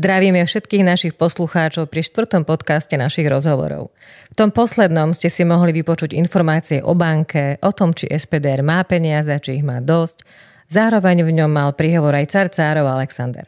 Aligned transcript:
Zdravíme 0.00 0.40
všetkých 0.48 0.80
našich 0.80 1.12
poslucháčov 1.12 1.92
pri 1.92 2.00
štvrtom 2.00 2.48
podcaste 2.48 2.96
našich 2.96 3.28
rozhovorov. 3.28 3.92
V 4.32 4.34
tom 4.40 4.48
poslednom 4.48 5.12
ste 5.12 5.28
si 5.28 5.44
mohli 5.44 5.76
vypočuť 5.76 6.16
informácie 6.16 6.80
o 6.80 6.96
banke, 6.96 7.60
o 7.60 7.68
tom, 7.68 7.92
či 7.92 8.08
SPDR 8.08 8.64
má 8.64 8.80
peniaze, 8.88 9.28
či 9.44 9.60
ich 9.60 9.64
má 9.66 9.76
dosť. 9.84 10.24
Zároveň 10.72 11.20
v 11.20 11.36
ňom 11.36 11.52
mal 11.52 11.76
príhovor 11.76 12.16
aj 12.16 12.32
carcárov 12.32 12.88
Alexander. 12.88 13.44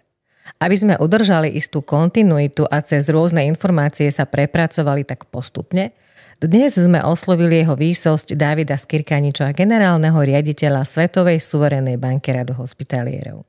Aby 0.61 0.77
sme 0.77 0.95
udržali 1.01 1.57
istú 1.57 1.81
kontinuitu 1.81 2.69
a 2.69 2.85
cez 2.85 3.09
rôzne 3.09 3.49
informácie 3.49 4.13
sa 4.13 4.29
prepracovali 4.29 5.09
tak 5.09 5.33
postupne, 5.33 5.97
dnes 6.37 6.77
sme 6.77 7.01
oslovili 7.01 7.65
jeho 7.65 7.81
výsosť 7.81 8.37
Davida 8.37 8.77
Skirkaniča, 8.77 9.57
generálneho 9.57 10.21
riaditeľa 10.21 10.85
Svetovej 10.85 11.41
suverenej 11.41 11.97
banky 11.97 12.29
Radu 12.29 12.53
hospitalierov. 12.61 13.49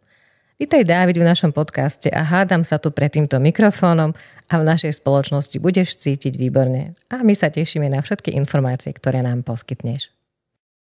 Vítaj 0.64 0.88
Dávid 0.88 1.20
v 1.20 1.28
našom 1.28 1.52
podcaste 1.52 2.08
a 2.08 2.24
hádam 2.24 2.64
sa 2.64 2.80
tu 2.80 2.88
pred 2.88 3.12
týmto 3.12 3.36
mikrofónom 3.36 4.16
a 4.48 4.54
v 4.56 4.64
našej 4.64 4.96
spoločnosti 4.96 5.60
budeš 5.60 6.00
cítiť 6.00 6.40
výborne. 6.40 6.96
A 7.12 7.20
my 7.20 7.36
sa 7.36 7.52
tešíme 7.52 7.92
na 7.92 8.00
všetky 8.00 8.32
informácie, 8.32 8.96
ktoré 8.96 9.20
nám 9.20 9.44
poskytneš. 9.44 10.08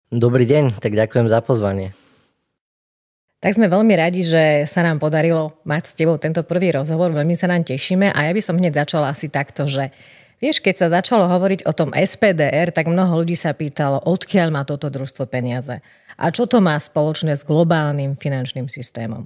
Dobrý 0.09 0.49
deň, 0.49 0.81
tak 0.81 0.97
ďakujem 0.97 1.29
za 1.29 1.45
pozvanie. 1.45 1.93
Tak 3.37 3.53
sme 3.53 3.69
veľmi 3.69 3.93
radi, 3.93 4.25
že 4.25 4.65
sa 4.65 4.81
nám 4.81 4.97
podarilo 4.97 5.61
mať 5.61 5.83
s 5.85 5.93
tebou 5.93 6.17
tento 6.17 6.41
prvý 6.41 6.73
rozhovor, 6.73 7.13
veľmi 7.13 7.37
sa 7.37 7.45
nám 7.45 7.61
tešíme 7.61 8.17
a 8.17 8.19
ja 8.25 8.33
by 8.33 8.41
som 8.41 8.57
hneď 8.57 8.81
začala 8.81 9.13
asi 9.13 9.29
takto, 9.29 9.69
že 9.69 9.93
Vieš, 10.37 10.61
keď 10.61 10.75
sa 10.77 11.01
začalo 11.01 11.25
hovoriť 11.25 11.65
o 11.65 11.73
tom 11.73 11.89
SPDR, 11.97 12.69
tak 12.69 12.85
mnoho 12.85 13.25
ľudí 13.25 13.33
sa 13.33 13.57
pýtalo, 13.57 14.05
odkiaľ 14.05 14.53
má 14.53 14.61
toto 14.69 14.85
družstvo 14.85 15.25
peniaze 15.25 15.81
a 16.13 16.25
čo 16.29 16.45
to 16.45 16.61
má 16.61 16.77
spoločné 16.77 17.33
s 17.33 17.41
globálnym 17.41 18.13
finančným 18.13 18.69
systémom. 18.69 19.25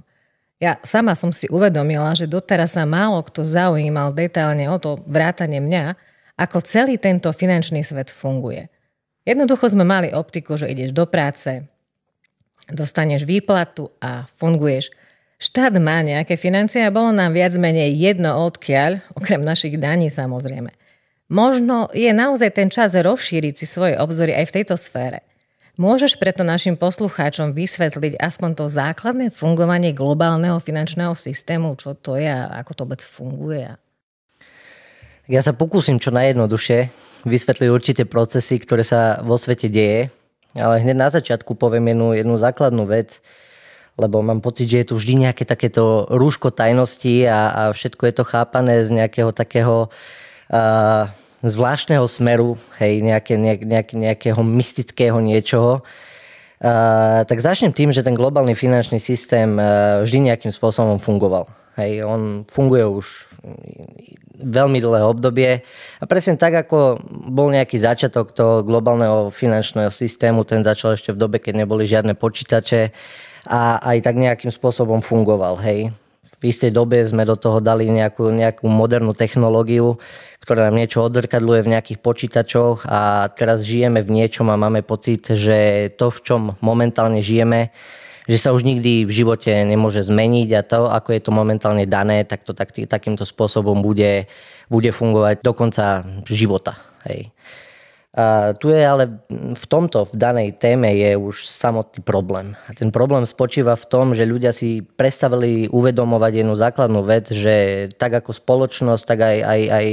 Ja 0.62 0.78
sama 0.86 1.18
som 1.18 1.34
si 1.34 1.50
uvedomila, 1.50 2.14
že 2.14 2.30
doteraz 2.30 2.78
sa 2.78 2.86
málo 2.86 3.18
kto 3.26 3.42
zaujímal 3.42 4.14
detailne 4.14 4.70
o 4.70 4.78
to 4.78 4.94
vrátane 5.10 5.58
mňa, 5.58 5.98
ako 6.38 6.62
celý 6.62 7.02
tento 7.02 7.34
finančný 7.34 7.82
svet 7.82 8.14
funguje. 8.14 8.70
Jednoducho 9.26 9.74
sme 9.74 9.82
mali 9.82 10.14
optiku, 10.14 10.54
že 10.54 10.70
ideš 10.70 10.94
do 10.94 11.02
práce, 11.10 11.66
dostaneš 12.70 13.26
výplatu 13.26 13.90
a 13.98 14.30
funguješ. 14.38 14.94
Štát 15.42 15.74
má 15.82 15.98
nejaké 16.06 16.38
financie 16.38 16.86
a 16.86 16.94
bolo 16.94 17.10
nám 17.10 17.34
viac 17.34 17.58
menej 17.58 17.98
jedno 17.98 18.46
odkiaľ, 18.46 19.02
okrem 19.18 19.42
našich 19.42 19.74
daní 19.82 20.14
samozrejme. 20.14 20.70
Možno 21.26 21.90
je 21.90 22.14
naozaj 22.14 22.54
ten 22.54 22.70
čas 22.70 22.94
rozšíriť 22.94 23.54
si 23.58 23.66
svoje 23.66 23.98
obzory 23.98 24.30
aj 24.30 24.46
v 24.46 24.54
tejto 24.62 24.78
sfére. 24.78 25.26
Môžeš 25.82 26.14
preto 26.14 26.46
našim 26.46 26.78
poslucháčom 26.78 27.58
vysvetliť 27.58 28.14
aspoň 28.14 28.54
to 28.54 28.70
základné 28.70 29.34
fungovanie 29.34 29.90
globálneho 29.90 30.62
finančného 30.62 31.10
systému, 31.18 31.74
čo 31.74 31.98
to 31.98 32.14
je 32.14 32.30
a 32.30 32.54
ako 32.62 32.70
to 32.70 32.80
vôbec 32.86 33.02
funguje? 33.02 33.66
Ja 35.26 35.42
sa 35.42 35.50
pokúsim 35.50 35.98
čo 35.98 36.14
najjednoduchšie 36.14 36.86
vysvetliť 37.26 37.68
určite 37.74 38.06
procesy, 38.06 38.62
ktoré 38.62 38.86
sa 38.86 39.26
vo 39.26 39.34
svete 39.34 39.66
deje, 39.66 40.14
ale 40.54 40.86
hneď 40.86 40.94
na 40.94 41.10
začiatku 41.10 41.58
poviem 41.58 41.90
jednu, 41.90 42.14
jednu 42.14 42.38
základnú 42.38 42.86
vec, 42.86 43.18
lebo 43.98 44.22
mám 44.22 44.38
pocit, 44.38 44.70
že 44.70 44.86
je 44.86 44.94
tu 44.94 44.94
vždy 44.94 45.26
nejaké 45.26 45.42
takéto 45.42 46.06
rúško 46.14 46.54
tajnosti 46.54 47.26
a, 47.26 47.40
a 47.50 47.62
všetko 47.74 48.06
je 48.06 48.14
to 48.14 48.22
chápané 48.22 48.86
z 48.86 49.02
nejakého 49.02 49.34
takého 49.34 49.90
uh, 49.90 51.10
zvláštneho 51.42 52.06
smeru, 52.06 52.54
hej, 52.78 53.02
nejaké, 53.02 53.34
nejak, 53.34 53.92
nejakého 53.94 54.40
mystického 54.42 55.18
niečoho, 55.18 55.82
Uh, 56.62 57.26
tak 57.26 57.42
začnem 57.42 57.74
tým, 57.74 57.90
že 57.90 58.06
ten 58.06 58.14
globálny 58.14 58.54
finančný 58.54 59.02
systém 59.02 59.58
uh, 59.58 59.98
vždy 60.06 60.30
nejakým 60.30 60.54
spôsobom 60.54 61.02
fungoval. 61.02 61.50
Hej, 61.74 62.06
on 62.06 62.46
funguje 62.46 62.86
už 62.86 63.06
veľmi 64.38 64.78
dlhé 64.78 65.02
obdobie 65.02 65.66
a 65.98 66.04
presne 66.06 66.38
tak, 66.38 66.54
ako 66.54 67.02
bol 67.34 67.50
nejaký 67.50 67.82
začiatok 67.82 68.30
toho 68.30 68.62
globálneho 68.62 69.34
finančného 69.34 69.90
systému, 69.90 70.46
ten 70.46 70.62
začal 70.62 70.94
ešte 70.94 71.10
v 71.10 71.18
dobe, 71.18 71.42
keď 71.42 71.66
neboli 71.66 71.82
žiadne 71.82 72.14
počítače 72.14 72.94
a 73.50 73.82
aj 73.82 73.98
tak 74.06 74.14
nejakým 74.22 74.54
spôsobom 74.54 75.02
fungoval. 75.02 75.58
Hej 75.58 75.90
v 76.42 76.50
istej 76.50 76.74
dobe 76.74 77.06
sme 77.06 77.22
do 77.22 77.38
toho 77.38 77.62
dali 77.62 77.86
nejakú, 77.86 78.34
nejakú 78.34 78.66
modernú 78.66 79.14
technológiu, 79.14 80.02
ktorá 80.42 80.66
nám 80.66 80.82
niečo 80.82 81.06
odrkadluje 81.06 81.62
v 81.62 81.72
nejakých 81.78 81.98
počítačoch 82.02 82.82
a 82.90 83.30
teraz 83.30 83.62
žijeme 83.62 84.02
v 84.02 84.10
niečom 84.10 84.50
a 84.50 84.58
máme 84.58 84.82
pocit, 84.82 85.22
že 85.22 85.86
to, 85.94 86.10
v 86.10 86.18
čom 86.26 86.42
momentálne 86.58 87.22
žijeme, 87.22 87.70
že 88.26 88.42
sa 88.42 88.50
už 88.50 88.66
nikdy 88.66 89.06
v 89.06 89.12
živote 89.14 89.54
nemôže 89.62 90.02
zmeniť 90.02 90.48
a 90.58 90.66
to, 90.66 90.90
ako 90.90 91.14
je 91.14 91.22
to 91.22 91.30
momentálne 91.30 91.86
dané, 91.86 92.26
tak 92.26 92.42
to 92.42 92.54
tak, 92.54 92.74
takýmto 92.74 93.22
spôsobom 93.22 93.78
bude, 93.78 94.26
bude 94.66 94.90
fungovať 94.90 95.46
do 95.46 95.52
konca 95.54 96.02
života. 96.26 96.74
Hej. 97.06 97.30
A 98.12 98.52
tu 98.52 98.68
je 98.68 98.76
ale 98.76 99.24
v 99.56 99.64
tomto, 99.72 100.04
v 100.04 100.20
danej 100.20 100.60
téme 100.60 100.92
je 100.92 101.16
už 101.16 101.48
samotný 101.48 102.04
problém. 102.04 102.52
A 102.68 102.76
ten 102.76 102.92
problém 102.92 103.24
spočíva 103.24 103.72
v 103.72 103.88
tom, 103.88 104.12
že 104.12 104.28
ľudia 104.28 104.52
si 104.52 104.84
prestavili 104.84 105.64
uvedomovať 105.72 106.32
jednu 106.44 106.52
základnú 106.52 107.00
vec, 107.08 107.32
že 107.32 107.88
tak 107.96 108.20
ako 108.20 108.36
spoločnosť, 108.36 109.04
tak 109.08 109.18
aj, 109.24 109.38
aj, 109.40 109.60
aj 109.64 109.86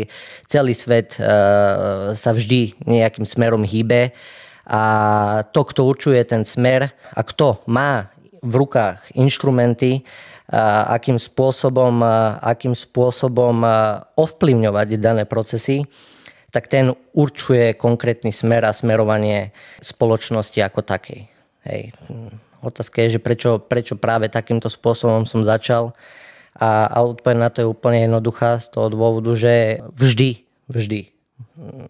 celý 0.52 0.76
svet 0.76 1.16
uh, 1.16 2.12
sa 2.12 2.36
vždy 2.36 2.84
nejakým 2.84 3.24
smerom 3.24 3.64
hýbe 3.64 4.12
a 4.68 4.84
to, 5.56 5.64
kto 5.64 5.88
určuje 5.88 6.20
ten 6.28 6.44
smer 6.44 6.92
a 7.16 7.22
kto 7.24 7.64
má 7.72 8.12
v 8.44 8.54
rukách 8.68 9.16
inštrumenty, 9.16 10.04
a 10.50 10.98
akým 10.98 11.22
spôsobom, 11.22 12.02
akým 12.42 12.74
spôsobom 12.74 13.62
ovplyvňovať 14.18 14.98
dané 14.98 15.24
procesy, 15.30 15.86
tak 16.50 16.70
ten 16.70 16.94
určuje 17.14 17.78
konkrétny 17.78 18.34
smer 18.34 18.66
a 18.66 18.74
smerovanie 18.74 19.54
spoločnosti 19.82 20.60
ako 20.62 20.82
takej. 20.82 21.30
Hej. 21.70 21.94
Otázka 22.60 23.06
je, 23.06 23.18
že 23.18 23.20
prečo, 23.24 23.62
prečo 23.62 23.96
práve 23.96 24.28
takýmto 24.28 24.68
spôsobom 24.68 25.24
som 25.24 25.48
začal 25.48 25.96
a, 26.58 26.90
a 26.92 26.98
odpoveď 27.06 27.36
na 27.38 27.50
to 27.54 27.64
je 27.64 27.72
úplne 27.72 28.10
jednoduchá 28.10 28.60
z 28.60 28.68
toho 28.74 28.92
dôvodu, 28.92 29.32
že 29.38 29.80
vždy, 29.96 30.44
vždy 30.68 31.02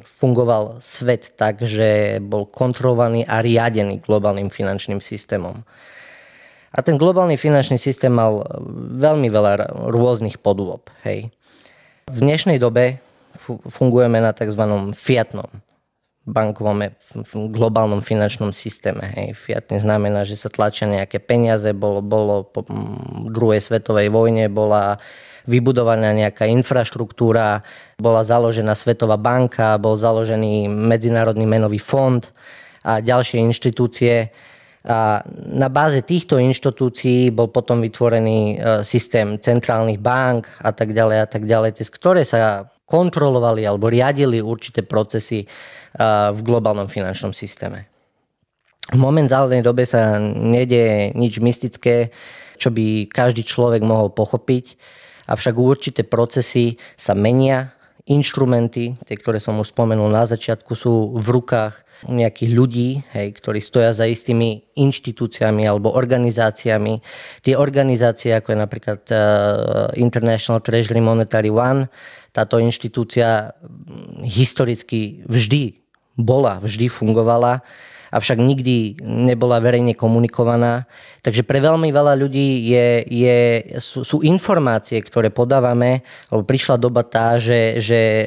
fungoval 0.05 0.77
svet 0.81 1.33
tak, 1.33 1.65
že 1.65 2.21
bol 2.21 2.45
kontrolovaný 2.45 3.25
a 3.25 3.41
riadený 3.41 4.01
globálnym 4.01 4.53
finančným 4.53 5.01
systémom. 5.01 5.65
A 6.69 6.85
ten 6.85 7.01
globálny 7.01 7.33
finančný 7.33 7.81
systém 7.81 8.13
mal 8.13 8.45
veľmi 8.93 9.25
veľa 9.25 9.73
rôznych 9.89 10.37
podôb. 10.37 10.85
Hej. 11.01 11.33
V 12.09 12.17
dnešnej 12.21 12.61
dobe 12.61 13.01
fungujeme 13.65 14.19
na 14.19 14.35
tzv. 14.35 14.63
fiatnom 14.93 15.49
bankovom 16.29 16.93
globálnom 17.49 18.05
finančnom 18.05 18.53
systéme. 18.53 19.01
Hej. 19.17 19.33
Fiatný 19.33 19.81
znamená, 19.81 20.23
že 20.23 20.37
sa 20.37 20.47
tlačia 20.47 20.85
nejaké 20.85 21.17
peniaze, 21.17 21.73
bolo, 21.73 22.05
bolo 22.05 22.45
po 22.45 22.63
druhej 23.33 23.65
svetovej 23.65 24.13
vojne, 24.13 24.45
bola 24.47 25.01
vybudovaná 25.49 26.13
nejaká 26.13 26.45
infraštruktúra, 26.45 27.65
bola 27.97 28.21
založená 28.21 28.77
Svetová 28.77 29.17
banka, 29.17 29.81
bol 29.81 29.97
založený 29.97 30.69
Medzinárodný 30.69 31.49
menový 31.49 31.81
fond 31.81 32.21
a 32.85 33.01
ďalšie 33.01 33.41
inštitúcie. 33.49 34.29
A 34.85 35.19
na 35.35 35.67
báze 35.67 36.05
týchto 36.05 36.39
inštitúcií 36.39 37.35
bol 37.35 37.51
potom 37.51 37.83
vytvorený 37.83 38.39
e, 38.39 38.55
systém 38.87 39.35
centrálnych 39.35 39.99
bank 39.99 40.47
a 40.63 40.71
tak 40.71 40.95
ďalej 40.95 41.17
a 41.19 41.27
tak 41.27 41.43
ďalej, 41.43 41.83
cez 41.83 41.91
ktoré 41.91 42.23
sa 42.23 42.71
kontrolovali 42.89 43.61
alebo 43.69 43.85
riadili 43.85 44.41
určité 44.41 44.81
procesy 44.81 45.45
v 46.33 46.39
globálnom 46.41 46.89
finančnom 46.89 47.33
systéme. 47.37 47.85
V 48.89 48.97
momentálnej 48.97 49.61
dobe 49.61 49.85
sa 49.85 50.17
nedie 50.17 51.13
nič 51.13 51.37
mystické, 51.37 52.09
čo 52.57 52.73
by 52.73 53.05
každý 53.05 53.45
človek 53.45 53.85
mohol 53.85 54.09
pochopiť, 54.09 54.73
avšak 55.29 55.53
určité 55.53 56.01
procesy 56.01 56.81
sa 56.97 57.13
menia, 57.13 57.77
inštrumenty, 58.09 58.97
tie, 59.05 59.15
ktoré 59.15 59.37
som 59.37 59.61
už 59.61 59.69
spomenul 59.69 60.09
na 60.09 60.25
začiatku, 60.25 60.73
sú 60.73 61.13
v 61.21 61.27
rukách 61.29 61.85
nejakých 62.09 62.51
ľudí, 62.55 62.89
hej, 63.11 63.35
ktorí 63.37 63.59
stoja 63.59 63.91
za 63.91 64.07
istými 64.07 64.71
inštitúciami 64.73 65.67
alebo 65.67 65.93
organizáciami. 65.93 67.03
Tie 67.43 67.53
organizácie, 67.59 68.33
ako 68.33 68.55
je 68.55 68.57
napríklad 68.57 69.01
uh, 69.11 69.19
International 69.99 70.63
Treasury 70.63 71.03
Monetary 71.03 71.51
One, 71.51 71.91
táto 72.31 72.61
inštitúcia 72.61 73.53
historicky 74.23 75.25
vždy 75.25 75.81
bola, 76.19 76.59
vždy 76.59 76.91
fungovala 76.91 77.63
avšak 78.09 78.37
nikdy 78.41 78.99
nebola 79.01 79.61
verejne 79.61 79.93
komunikovaná. 79.93 80.89
Takže 81.21 81.45
pre 81.45 81.61
veľmi 81.61 81.89
veľa 81.93 82.17
ľudí 82.17 82.69
je, 82.69 82.87
je, 83.05 83.37
sú, 83.77 84.01
sú 84.01 84.17
informácie, 84.25 84.97
ktoré 85.03 85.29
podávame, 85.29 86.01
lebo 86.33 86.41
prišla 86.45 86.81
doba 86.81 87.05
tá, 87.05 87.37
že, 87.37 87.77
že 87.81 88.25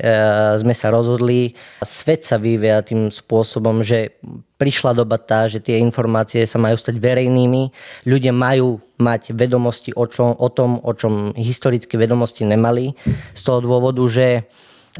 sme 0.62 0.74
sa 0.76 0.92
rozhodli, 0.92 1.54
svet 1.82 2.22
sa 2.22 2.38
vyvíja 2.38 2.84
tým 2.84 3.10
spôsobom, 3.10 3.82
že 3.82 4.18
prišla 4.60 4.94
doba 4.94 5.18
tá, 5.18 5.50
že 5.50 5.58
tie 5.58 5.82
informácie 5.82 6.46
sa 6.46 6.62
majú 6.62 6.78
stať 6.78 7.02
verejnými, 7.02 7.74
ľudia 8.06 8.30
majú 8.30 8.78
mať 9.02 9.34
vedomosti 9.34 9.90
o, 9.98 10.06
čom, 10.06 10.38
o 10.38 10.48
tom, 10.54 10.78
o 10.78 10.92
čom 10.94 11.34
historické 11.34 11.98
vedomosti 11.98 12.46
nemali, 12.46 12.94
z 13.34 13.42
toho 13.42 13.58
dôvodu, 13.58 14.02
že 14.06 14.46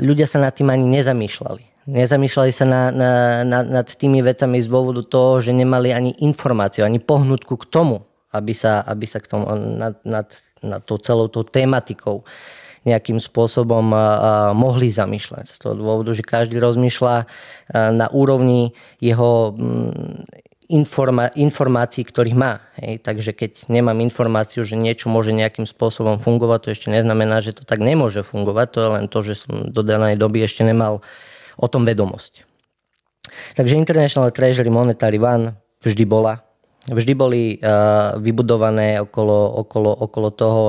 ľudia 0.02 0.26
sa 0.26 0.43
nad 0.43 0.50
tým 0.50 0.73
ani 0.75 0.90
nezamýšľali. 0.99 1.71
Nezamýšľali 1.82 2.52
sa 2.55 2.62
na, 2.62 2.82
na, 2.94 3.12
na, 3.43 3.58
nad 3.67 3.88
tými 3.90 4.23
vecami 4.23 4.62
z 4.62 4.70
dôvodu 4.70 5.02
toho, 5.02 5.43
že 5.43 5.50
nemali 5.50 5.90
ani 5.90 6.14
informáciu, 6.23 6.87
ani 6.87 7.02
pohnutku 7.02 7.58
k 7.58 7.67
tomu, 7.67 8.06
aby 8.31 8.55
sa, 8.55 8.87
aby 8.87 9.06
sa 9.06 9.19
k 9.19 9.26
tomu 9.26 9.50
nad, 9.50 9.99
nad, 10.06 10.29
nad 10.62 10.81
tou 10.87 10.96
celou 11.02 11.26
tou 11.26 11.43
tematikou 11.43 12.23
nejakým 12.82 13.23
spôsobom 13.23 13.94
mohli 14.58 14.90
zamýšľať. 14.90 15.55
Z 15.55 15.58
toho 15.62 15.75
dôvodu, 15.79 16.11
že 16.19 16.26
každý 16.26 16.58
rozmýšľa 16.58 17.31
na 17.94 18.06
úrovni 18.11 18.75
jeho 18.99 19.55
mm, 19.55 20.26
informa- 20.73 21.31
informácií, 21.38 22.02
ktorých 22.02 22.34
má. 22.34 22.58
Hej. 22.82 23.06
Takže 23.06 23.31
keď 23.38 23.70
nemám 23.70 24.02
informáciu, 24.02 24.67
že 24.67 24.75
niečo 24.75 25.06
môže 25.06 25.31
nejakým 25.31 25.69
spôsobom 25.69 26.19
fungovať, 26.19 26.58
to 26.58 26.69
ešte 26.75 26.88
neznamená, 26.90 27.38
že 27.38 27.55
to 27.55 27.62
tak 27.62 27.79
nemôže 27.79 28.26
fungovať. 28.26 28.67
To 28.75 28.79
je 28.82 28.88
len 28.99 29.06
to, 29.06 29.19
že 29.23 29.46
som 29.46 29.70
do 29.70 29.87
danej 29.87 30.19
doby 30.19 30.43
ešte 30.43 30.67
nemal 30.67 31.06
o 31.56 31.66
tom 31.69 31.84
vedomosť. 31.84 32.44
Takže 33.56 33.78
International 33.78 34.28
Treasury 34.31 34.69
Monetary 34.69 35.19
One 35.20 35.56
vždy 35.81 36.04
bola. 36.04 36.40
Vždy 36.90 37.12
boli 37.14 37.43
uh, 37.62 38.19
vybudované 38.19 38.99
okolo, 38.99 39.62
okolo, 39.62 39.90
okolo 39.94 40.28
toho 40.34 40.62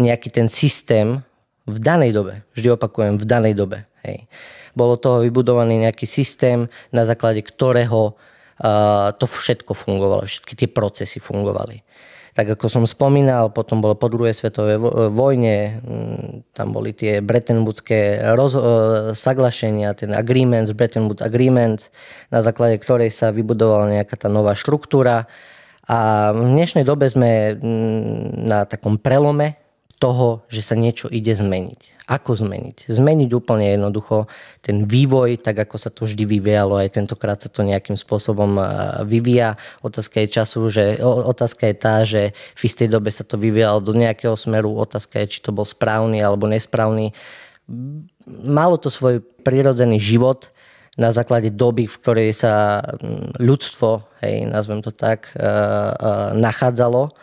nejaký 0.00 0.32
ten 0.32 0.48
systém, 0.48 1.20
v 1.62 1.78
danej 1.78 2.10
dobe, 2.10 2.42
vždy 2.58 2.74
opakujem, 2.74 3.22
v 3.22 3.26
danej 3.28 3.54
dobe. 3.54 3.86
Hej. 4.02 4.26
Bolo 4.74 4.98
toho 4.98 5.22
vybudovaný 5.22 5.86
nejaký 5.86 6.08
systém, 6.10 6.66
na 6.90 7.06
základe 7.06 7.44
ktorého 7.44 8.16
uh, 8.16 9.14
to 9.14 9.30
všetko 9.30 9.76
fungovalo, 9.76 10.26
všetky 10.26 10.58
tie 10.58 10.68
procesy 10.72 11.22
fungovali. 11.22 11.86
Tak 12.32 12.56
ako 12.56 12.66
som 12.72 12.84
spomínal, 12.88 13.52
potom 13.52 13.84
bolo 13.84 13.92
po 13.92 14.08
druhej 14.08 14.32
svetovej 14.32 14.80
vojne, 15.12 15.84
mm, 15.84 16.56
tam 16.56 16.72
boli 16.72 16.96
tie 16.96 17.20
Bretton 17.20 17.60
Woodské 17.60 18.24
roz, 18.32 18.56
uh, 18.56 18.62
saglašenia, 19.12 19.92
ten 19.92 20.16
agreements, 20.16 20.72
Bretton 20.72 21.12
Woods 21.12 21.20
agreements, 21.20 21.92
na 22.32 22.40
základe 22.40 22.80
ktorej 22.80 23.12
sa 23.12 23.36
vybudovala 23.36 24.00
nejaká 24.00 24.16
tá 24.16 24.32
nová 24.32 24.56
štruktúra. 24.56 25.28
A 25.84 26.32
v 26.32 26.56
dnešnej 26.56 26.88
dobe 26.88 27.12
sme 27.12 27.52
mm, 27.52 28.48
na 28.48 28.64
takom 28.64 28.96
prelome 28.96 29.60
toho, 30.00 30.48
že 30.48 30.64
sa 30.64 30.72
niečo 30.72 31.12
ide 31.12 31.36
zmeniť. 31.36 31.91
Ako 32.12 32.36
zmeniť? 32.36 32.92
Zmeniť 32.92 33.32
úplne 33.32 33.72
jednoducho 33.72 34.28
ten 34.60 34.84
vývoj, 34.84 35.40
tak 35.40 35.64
ako 35.64 35.80
sa 35.80 35.88
to 35.88 36.04
vždy 36.04 36.28
vyvíjalo, 36.28 36.76
aj 36.76 37.00
tentokrát 37.00 37.40
sa 37.40 37.48
to 37.48 37.64
nejakým 37.64 37.96
spôsobom 37.96 38.60
vyvíja. 39.08 39.56
Otázka 39.80 40.20
je 40.20 40.28
času, 40.28 40.60
že 40.68 41.00
otázka 41.00 41.72
je 41.72 41.76
tá, 41.80 42.04
že 42.04 42.36
v 42.36 42.62
istej 42.68 42.92
dobe 42.92 43.08
sa 43.08 43.24
to 43.24 43.40
vyvíjalo 43.40 43.80
do 43.80 43.96
nejakého 43.96 44.36
smeru. 44.36 44.76
Otázka 44.76 45.24
je, 45.24 45.32
či 45.32 45.40
to 45.40 45.56
bol 45.56 45.64
správny 45.64 46.20
alebo 46.20 46.44
nesprávny. 46.44 47.16
Malo 48.28 48.76
to 48.76 48.92
svoj 48.92 49.24
prirodzený 49.40 49.96
život, 49.96 50.52
na 50.92 51.08
základe 51.08 51.48
doby, 51.48 51.88
v 51.88 51.96
ktorej 52.04 52.36
sa 52.36 52.84
ľudstvo, 53.40 54.04
hej, 54.20 54.44
nazvem 54.44 54.84
to 54.84 54.92
tak, 54.92 55.32
nachádzalo 56.36 57.16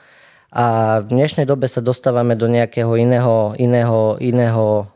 a 0.49 0.97
v 1.05 1.07
dnešnej 1.13 1.45
dobe 1.45 1.69
sa 1.69 1.81
dostávame 1.81 2.33
do 2.33 2.49
nejakého 2.49 2.97
iného, 2.97 3.53
iného, 3.61 4.17
iného 4.17 4.89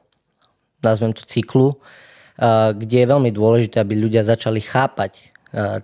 nazvem 0.81 1.13
to 1.13 1.23
cyklu, 1.23 1.77
kde 2.73 2.97
je 3.05 3.11
veľmi 3.11 3.29
dôležité, 3.29 3.77
aby 3.77 3.93
ľudia 3.93 4.25
začali 4.25 4.59
chápať 4.59 5.29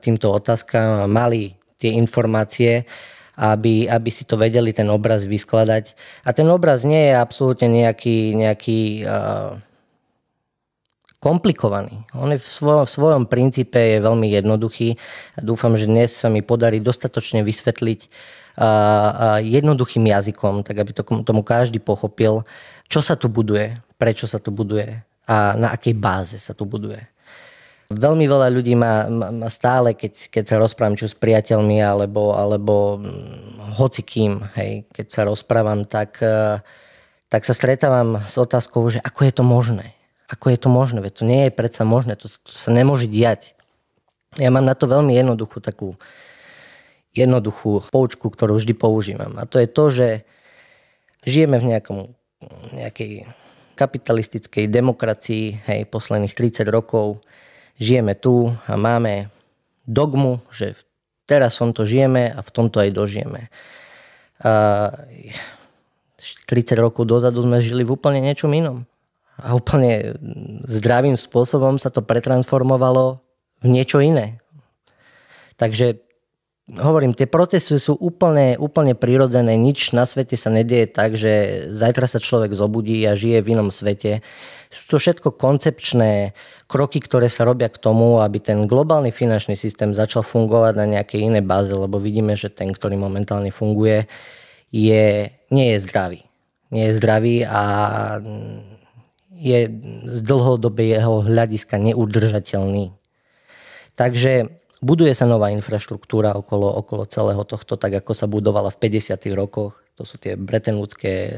týmto 0.01 0.33
otázkam, 0.33 1.05
mali 1.05 1.53
tie 1.77 1.93
informácie, 1.95 2.89
aby, 3.39 3.87
aby 3.87 4.09
si 4.11 4.27
to 4.27 4.35
vedeli 4.35 4.75
ten 4.75 4.89
obraz 4.91 5.23
vyskladať. 5.23 5.95
A 6.27 6.35
ten 6.35 6.49
obraz 6.51 6.83
nie 6.83 7.13
je 7.13 7.15
absolútne 7.15 7.71
nejaký, 7.71 8.35
nejaký 8.35 9.07
uh, 9.07 9.55
komplikovaný. 11.23 12.03
On 12.11 12.27
je 12.31 12.39
v 12.39 12.49
svojom, 12.49 12.83
v 12.83 12.91
svojom 12.91 13.23
princípe 13.31 13.79
je 13.79 14.03
veľmi 14.03 14.27
jednoduchý. 14.27 14.99
Dúfam, 15.39 15.79
že 15.79 15.87
dnes 15.87 16.11
sa 16.11 16.27
mi 16.27 16.43
podarí 16.43 16.83
dostatočne 16.83 17.47
vysvetliť 17.47 17.99
jednoduchým 19.39 20.03
jazykom, 20.03 20.67
tak 20.67 20.83
aby 20.83 20.91
to 20.91 21.03
tomu 21.03 21.41
každý 21.41 21.79
pochopil, 21.79 22.43
čo 22.91 22.99
sa 22.99 23.15
tu 23.15 23.31
buduje, 23.31 23.79
prečo 23.95 24.27
sa 24.27 24.39
tu 24.39 24.51
buduje 24.51 24.99
a 25.29 25.53
na 25.55 25.71
akej 25.77 25.93
báze 25.93 26.37
sa 26.41 26.57
tu 26.57 26.65
buduje. 26.65 26.99
Veľmi 27.89 28.29
veľa 28.29 28.53
ľudí 28.53 28.77
má, 28.77 29.09
má 29.09 29.49
stále, 29.49 29.97
keď, 29.97 30.29
keď 30.29 30.43
sa 30.45 30.61
rozprávam 30.61 30.93
či 30.93 31.09
s 31.09 31.17
priateľmi 31.17 31.81
alebo, 31.81 32.37
alebo 32.37 33.01
hm, 33.01 33.73
hocikým, 33.81 34.45
hej, 34.57 34.85
keď 34.93 35.05
sa 35.09 35.21
rozprávam, 35.25 35.89
tak, 35.89 36.21
e, 36.21 36.61
tak 37.33 37.41
sa 37.49 37.53
stretávam 37.57 38.21
s 38.21 38.37
otázkou, 38.37 38.85
že 38.93 39.01
ako 39.01 39.19
je 39.25 39.33
to 39.33 39.41
možné. 39.41 39.87
Ako 40.29 40.53
je 40.53 40.61
to 40.61 40.69
možné? 40.69 41.01
Veď 41.01 41.13
to 41.17 41.23
nie 41.25 41.41
je 41.49 41.57
predsa 41.57 41.81
možné, 41.81 42.13
to, 42.13 42.29
to 42.29 42.53
sa 42.53 42.69
nemôže 42.69 43.09
diať. 43.09 43.57
Ja 44.37 44.53
mám 44.53 44.69
na 44.69 44.77
to 44.77 44.85
veľmi 44.85 45.09
jednoduchú 45.17 45.57
takú 45.57 45.97
jednoduchú 47.13 47.89
poučku, 47.89 48.29
ktorú 48.29 48.57
vždy 48.57 48.73
používam. 48.77 49.33
A 49.41 49.49
to 49.49 49.57
je 49.57 49.67
to, 49.69 49.85
že 49.89 50.07
žijeme 51.25 51.57
v 51.57 51.75
nejakom, 51.75 51.99
nejakej 52.73 53.25
kapitalistickej 53.79 54.67
demokracii, 54.67 55.63
hej, 55.65 55.87
posledných 55.87 56.35
30 56.35 56.67
rokov. 56.67 57.23
Žijeme 57.79 58.13
tu 58.19 58.51
a 58.67 58.75
máme 58.75 59.31
dogmu, 59.87 60.43
že 60.51 60.75
teraz 61.23 61.55
v 61.55 61.71
tomto 61.71 61.87
žijeme 61.87 62.27
a 62.27 62.39
v 62.43 62.49
tomto 62.51 62.83
aj 62.83 62.89
dožijeme. 62.91 63.47
A 64.43 64.91
30 66.19 66.75
rokov 66.75 67.07
dozadu 67.07 67.39
sme 67.45 67.63
žili 67.63 67.87
v 67.87 67.95
úplne 67.95 68.19
niečom 68.19 68.51
inom. 68.51 68.83
A 69.39 69.55
úplne 69.55 70.19
zdravým 70.67 71.15
spôsobom 71.15 71.79
sa 71.79 71.87
to 71.87 72.03
pretransformovalo 72.03 73.23
v 73.63 73.67
niečo 73.71 74.03
iné. 74.03 74.43
Takže 75.55 76.08
hovorím, 76.77 77.17
tie 77.17 77.25
procesy 77.25 77.81
sú 77.81 77.97
úplne, 77.97 78.53
úplne 78.61 78.93
prirodzené, 78.93 79.57
nič 79.57 79.89
na 79.97 80.05
svete 80.05 80.37
sa 80.37 80.53
nedieje 80.53 80.85
tak, 80.91 81.17
že 81.17 81.65
zajtra 81.73 82.05
sa 82.05 82.21
človek 82.21 82.53
zobudí 82.53 83.01
a 83.09 83.17
žije 83.17 83.41
v 83.41 83.57
inom 83.57 83.73
svete. 83.73 84.21
Sú 84.69 84.95
to 84.95 84.97
všetko 85.01 85.33
koncepčné 85.33 86.37
kroky, 86.69 87.01
ktoré 87.01 87.25
sa 87.25 87.41
robia 87.41 87.73
k 87.73 87.81
tomu, 87.81 88.21
aby 88.21 88.37
ten 88.37 88.69
globálny 88.69 89.09
finančný 89.09 89.57
systém 89.57 89.97
začal 89.97 90.21
fungovať 90.21 90.73
na 90.77 90.85
nejakej 90.85 91.33
inej 91.33 91.43
báze, 91.49 91.73
lebo 91.73 91.97
vidíme, 91.97 92.37
že 92.37 92.53
ten, 92.53 92.69
ktorý 92.69 92.93
momentálne 92.93 93.49
funguje, 93.49 94.05
je, 94.69 95.33
nie 95.49 95.67
je 95.73 95.77
zdravý. 95.81 96.21
Nie 96.69 96.93
je 96.93 96.97
zdravý 97.01 97.35
a 97.49 97.61
je 99.33 99.59
z 100.05 100.19
dlhodobého 100.21 101.25
hľadiska 101.25 101.81
neudržateľný. 101.81 102.93
Takže 103.97 104.58
Buduje 104.79 105.11
sa 105.11 105.27
nová 105.27 105.51
infraštruktúra 105.51 106.39
okolo, 106.39 106.71
okolo 106.79 107.03
celého 107.03 107.43
tohto, 107.43 107.75
tak 107.75 107.99
ako 107.99 108.15
sa 108.15 108.31
budovala 108.31 108.71
v 108.71 108.87
50. 108.87 109.19
rokoch. 109.35 109.75
To 109.99 110.07
sú 110.07 110.15
tie 110.15 110.39
Bretton 110.39 110.79
Woodské 110.79 111.11
eh, 111.27 111.33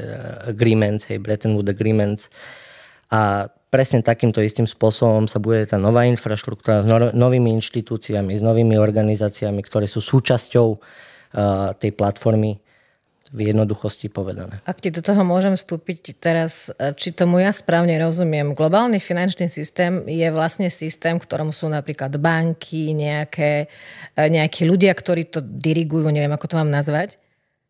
agreements, 0.54 1.10
hej, 1.10 1.18
Bretton 1.18 1.58
agreements. 1.58 2.30
A 3.10 3.50
presne 3.72 4.00
takýmto 4.00 4.38
istým 4.38 4.64
spôsobom 4.70 5.26
sa 5.26 5.42
bude 5.42 5.66
tá 5.66 5.76
nová 5.76 6.06
infraštruktúra 6.06 6.86
s 6.86 6.88
novými 7.12 7.50
inštitúciami, 7.58 8.38
s 8.38 8.42
novými 8.44 8.78
organizáciami, 8.78 9.60
ktoré 9.64 9.84
sú 9.84 10.00
súčasťou 10.00 10.68
uh, 10.72 11.76
tej 11.76 11.92
platformy 11.92 12.56
v 13.32 13.48
jednoduchosti 13.48 14.12
povedané. 14.12 14.60
Ak 14.68 14.84
ti 14.84 14.92
do 14.92 15.00
toho 15.00 15.24
môžem 15.24 15.56
vstúpiť 15.56 16.20
teraz, 16.20 16.68
e, 16.76 16.92
či 16.92 17.16
tomu 17.16 17.40
ja 17.40 17.48
správne 17.48 17.96
rozumiem, 17.96 18.52
globálny 18.52 19.00
finančný 19.00 19.48
systém 19.48 20.04
je 20.04 20.28
vlastne 20.28 20.68
systém, 20.68 21.16
v 21.16 21.24
ktorom 21.24 21.48
sú 21.48 21.72
napríklad 21.72 22.12
banky, 22.20 22.92
nejaké, 22.92 23.72
e, 24.12 24.22
nejakí 24.28 24.68
ľudia, 24.68 24.92
ktorí 24.92 25.32
to 25.32 25.40
dirigujú, 25.40 26.12
neviem, 26.12 26.30
ako 26.36 26.52
to 26.52 26.58
mám 26.60 26.68
nazvať. 26.68 27.16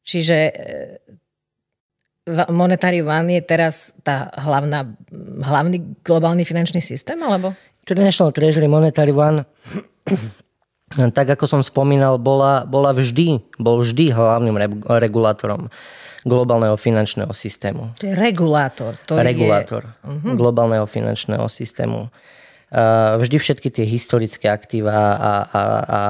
Čiže 0.02 0.36
e, 0.50 0.52
Monetary 2.50 3.02
One 3.02 3.38
je 3.38 3.42
teraz 3.46 3.94
tá 4.02 4.34
hlavná, 4.34 4.98
hlavný 5.42 6.02
globálny 6.02 6.42
finančný 6.42 6.82
systém, 6.82 7.18
alebo? 7.22 7.54
International 7.86 8.34
Treasury 8.34 8.66
Monetary 8.66 9.14
One 9.14 9.46
tak 11.12 11.34
ako 11.34 11.44
som 11.48 11.60
spomínal, 11.64 12.20
bola, 12.20 12.68
bola 12.68 12.92
vždy, 12.92 13.40
bol 13.56 13.80
vždy 13.80 14.12
hlavným 14.12 14.56
regulátorom 14.86 15.72
globálneho 16.22 16.78
finančného 16.78 17.34
systému. 17.34 17.96
To 17.98 18.06
je 18.06 18.14
regulátor. 18.14 18.94
To 19.10 19.18
regulátor 19.18 19.82
je... 19.82 20.06
uh-huh. 20.06 20.34
globálneho 20.38 20.86
finančného 20.86 21.50
systému. 21.50 22.14
vždy 23.18 23.36
všetky 23.36 23.68
tie 23.68 23.84
historické 23.84 24.48
aktíva 24.48 24.96
a, 24.96 25.32
a, 25.44 25.62
a 25.82 26.00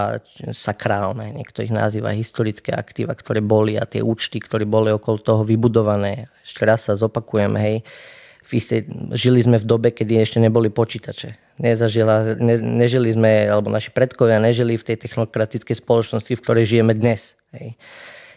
sakrálne, 0.55 1.35
niekto 1.35 1.65
ich 1.65 1.75
nazýva 1.75 2.15
historické 2.15 2.71
aktíva, 2.71 3.19
ktoré 3.19 3.43
boli 3.43 3.75
a 3.75 3.83
tie 3.83 3.99
účty, 3.99 4.39
ktoré 4.39 4.63
boli 4.63 4.95
okolo 4.95 5.19
toho 5.19 5.43
vybudované. 5.43 6.31
Ešte 6.47 6.63
raz 6.63 6.87
sa 6.87 6.95
zopakujem, 6.95 7.51
hej, 7.59 7.77
v 7.83 8.22
istej, 8.59 8.81
žili 9.17 9.41
sme 9.41 9.57
v 9.57 9.69
dobe, 9.69 9.89
kedy 9.95 10.19
ešte 10.21 10.39
neboli 10.43 10.69
počítače. 10.69 11.37
Nezažila, 11.63 12.37
ne, 12.37 12.57
nežili 12.59 13.13
sme, 13.13 13.49
alebo 13.49 13.71
naši 13.71 13.93
predkovia 13.95 14.43
nežili 14.43 14.77
v 14.77 14.87
tej 14.93 14.97
technokratickej 15.01 15.79
spoločnosti, 15.79 16.33
v 16.33 16.43
ktorej 16.43 16.65
žijeme 16.69 16.93
dnes. 16.93 17.39
Hej. 17.55 17.77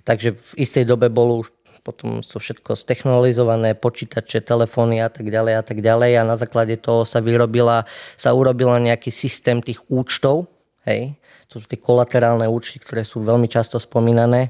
Takže 0.05 0.37
v 0.37 0.51
istej 0.61 0.85
dobe 0.85 1.09
bolo 1.09 1.43
už 1.43 1.49
potom 1.85 2.25
sú 2.25 2.41
všetko 2.41 2.73
stechnologizované, 2.73 3.77
počítače, 3.77 4.41
telefóny 4.41 5.05
a 5.05 5.09
tak 5.13 5.29
ďalej 5.29 5.53
a 5.53 5.61
tak 5.61 5.85
ďalej 5.85 6.11
a 6.17 6.25
na 6.25 6.33
základe 6.33 6.81
toho 6.81 7.05
sa 7.05 7.21
vyrobila, 7.21 7.85
sa 8.17 8.33
urobila 8.33 8.81
nejaký 8.81 9.13
systém 9.13 9.61
tých 9.61 9.85
účtov, 9.85 10.49
hej, 10.89 11.13
to 11.45 11.61
sú 11.61 11.69
tie 11.69 11.77
kolaterálne 11.77 12.49
účty, 12.49 12.81
ktoré 12.81 13.05
sú 13.05 13.21
veľmi 13.21 13.45
často 13.45 13.77
spomínané. 13.77 14.49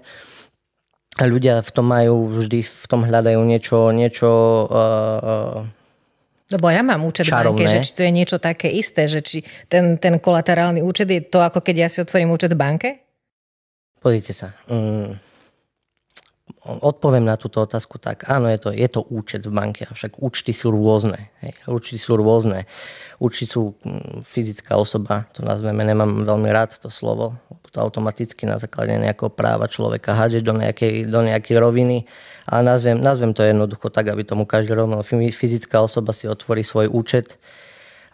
A 1.16 1.24
ľudia 1.24 1.64
v 1.64 1.72
tom 1.72 1.88
majú 1.88 2.28
vždy, 2.28 2.60
v 2.64 2.86
tom 2.92 3.08
hľadajú 3.08 3.40
niečo, 3.40 3.90
niečo 3.96 4.30
uh, 4.68 5.64
lebo 6.46 6.70
ja 6.70 6.86
mám 6.86 7.02
účet 7.02 7.26
v 7.26 7.34
banke, 7.34 7.66
že 7.66 7.82
či 7.82 7.92
to 7.98 8.06
je 8.06 8.12
niečo 8.14 8.38
také 8.38 8.70
isté, 8.70 9.10
že 9.10 9.26
či 9.26 9.42
ten, 9.66 9.98
ten 9.98 10.22
kolaterálny 10.22 10.78
účet 10.86 11.10
je 11.10 11.26
to, 11.26 11.42
ako 11.42 11.58
keď 11.66 11.76
ja 11.76 11.88
si 11.90 11.98
otvorím 12.06 12.38
účet 12.38 12.54
v 12.54 12.60
banke? 12.62 12.90
Pozrite 13.98 14.30
sa. 14.30 14.54
Mm 14.70 15.25
odpoviem 16.66 17.22
na 17.22 17.38
túto 17.38 17.62
otázku 17.62 18.02
tak, 18.02 18.26
áno, 18.26 18.50
je 18.50 18.58
to, 18.58 18.70
je 18.74 18.90
to 18.90 19.06
účet 19.14 19.46
v 19.46 19.54
banke, 19.54 19.86
avšak 19.86 20.18
účty 20.18 20.50
sú 20.50 20.74
rôzne. 20.74 21.30
Hej. 21.46 21.54
Účty 21.70 22.02
sú 22.02 22.18
rôzne. 22.18 22.66
Účty 23.22 23.46
sú 23.46 23.78
mm, 23.86 24.26
fyzická 24.26 24.74
osoba, 24.74 25.30
to 25.38 25.46
nazveme, 25.46 25.86
nemám 25.86 26.26
veľmi 26.26 26.50
rád 26.50 26.82
to 26.82 26.90
slovo, 26.90 27.38
to 27.70 27.78
automaticky 27.78 28.50
na 28.50 28.58
základe 28.58 28.98
nejakého 28.98 29.30
práva 29.30 29.70
človeka 29.70 30.18
hádže 30.18 30.42
do 30.42 30.58
nejakej, 30.58 31.06
do 31.06 31.22
nejakej 31.22 31.56
roviny, 31.62 32.10
ale 32.50 32.62
nazvem, 32.66 32.98
nazvem 32.98 33.32
to 33.38 33.46
jednoducho 33.46 33.94
tak, 33.94 34.10
aby 34.10 34.26
tomu 34.26 34.50
každý 34.50 34.74
rovno. 34.74 35.06
Fyzická 35.06 35.86
osoba 35.86 36.18
si 36.18 36.26
otvorí 36.26 36.66
svoj 36.66 36.90
účet 36.90 37.38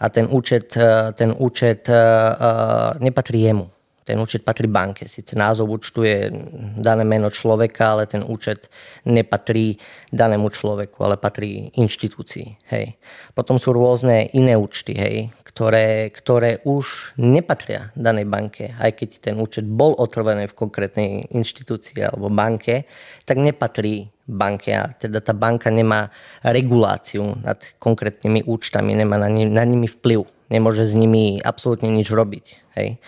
a 0.01 0.09
ten 0.11 0.27
účet, 0.27 0.75
eh, 0.75 1.13
ten 1.13 1.29
účet 1.31 1.85
uh, 1.87 2.97
nepatrí 2.97 3.45
jemu 3.45 3.69
ten 4.11 4.19
účet 4.19 4.43
patrí 4.43 4.67
banke. 4.67 5.07
Sice 5.07 5.39
názov 5.39 5.71
účtu 5.71 6.03
je 6.03 6.27
dané 6.75 7.07
meno 7.07 7.31
človeka, 7.31 7.95
ale 7.95 8.11
ten 8.11 8.19
účet 8.27 8.67
nepatrí 9.07 9.79
danému 10.11 10.51
človeku, 10.51 10.99
ale 10.99 11.15
patrí 11.15 11.71
inštitúcii. 11.79 12.67
Hej. 12.75 12.99
Potom 13.31 13.55
sú 13.55 13.71
rôzne 13.71 14.27
iné 14.35 14.59
účty, 14.59 14.91
hej, 14.91 15.31
ktoré, 15.47 16.11
ktoré 16.11 16.59
už 16.67 17.15
nepatria 17.23 17.95
danej 17.95 18.27
banke. 18.27 18.75
Aj 18.75 18.91
keď 18.91 19.31
ten 19.31 19.39
účet 19.39 19.63
bol 19.63 19.95
otvorený 19.95 20.51
v 20.51 20.59
konkrétnej 20.59 21.09
inštitúcii 21.31 22.03
alebo 22.03 22.27
banke, 22.27 22.83
tak 23.23 23.39
nepatrí 23.39 24.11
banke 24.27 24.75
a 24.75 24.91
teda 24.91 25.23
tá 25.23 25.31
banka 25.31 25.71
nemá 25.71 26.11
reguláciu 26.43 27.39
nad 27.39 27.63
konkrétnymi 27.79 28.43
účtami, 28.43 28.91
nemá 28.91 29.15
na, 29.15 29.31
ni- 29.31 29.47
na 29.47 29.63
nimi 29.63 29.87
vplyv, 29.87 30.27
nemôže 30.51 30.83
s 30.83 30.99
nimi 30.99 31.39
absolútne 31.39 31.87
nič 31.87 32.11
robiť. 32.11 32.45
Hej 32.75 32.99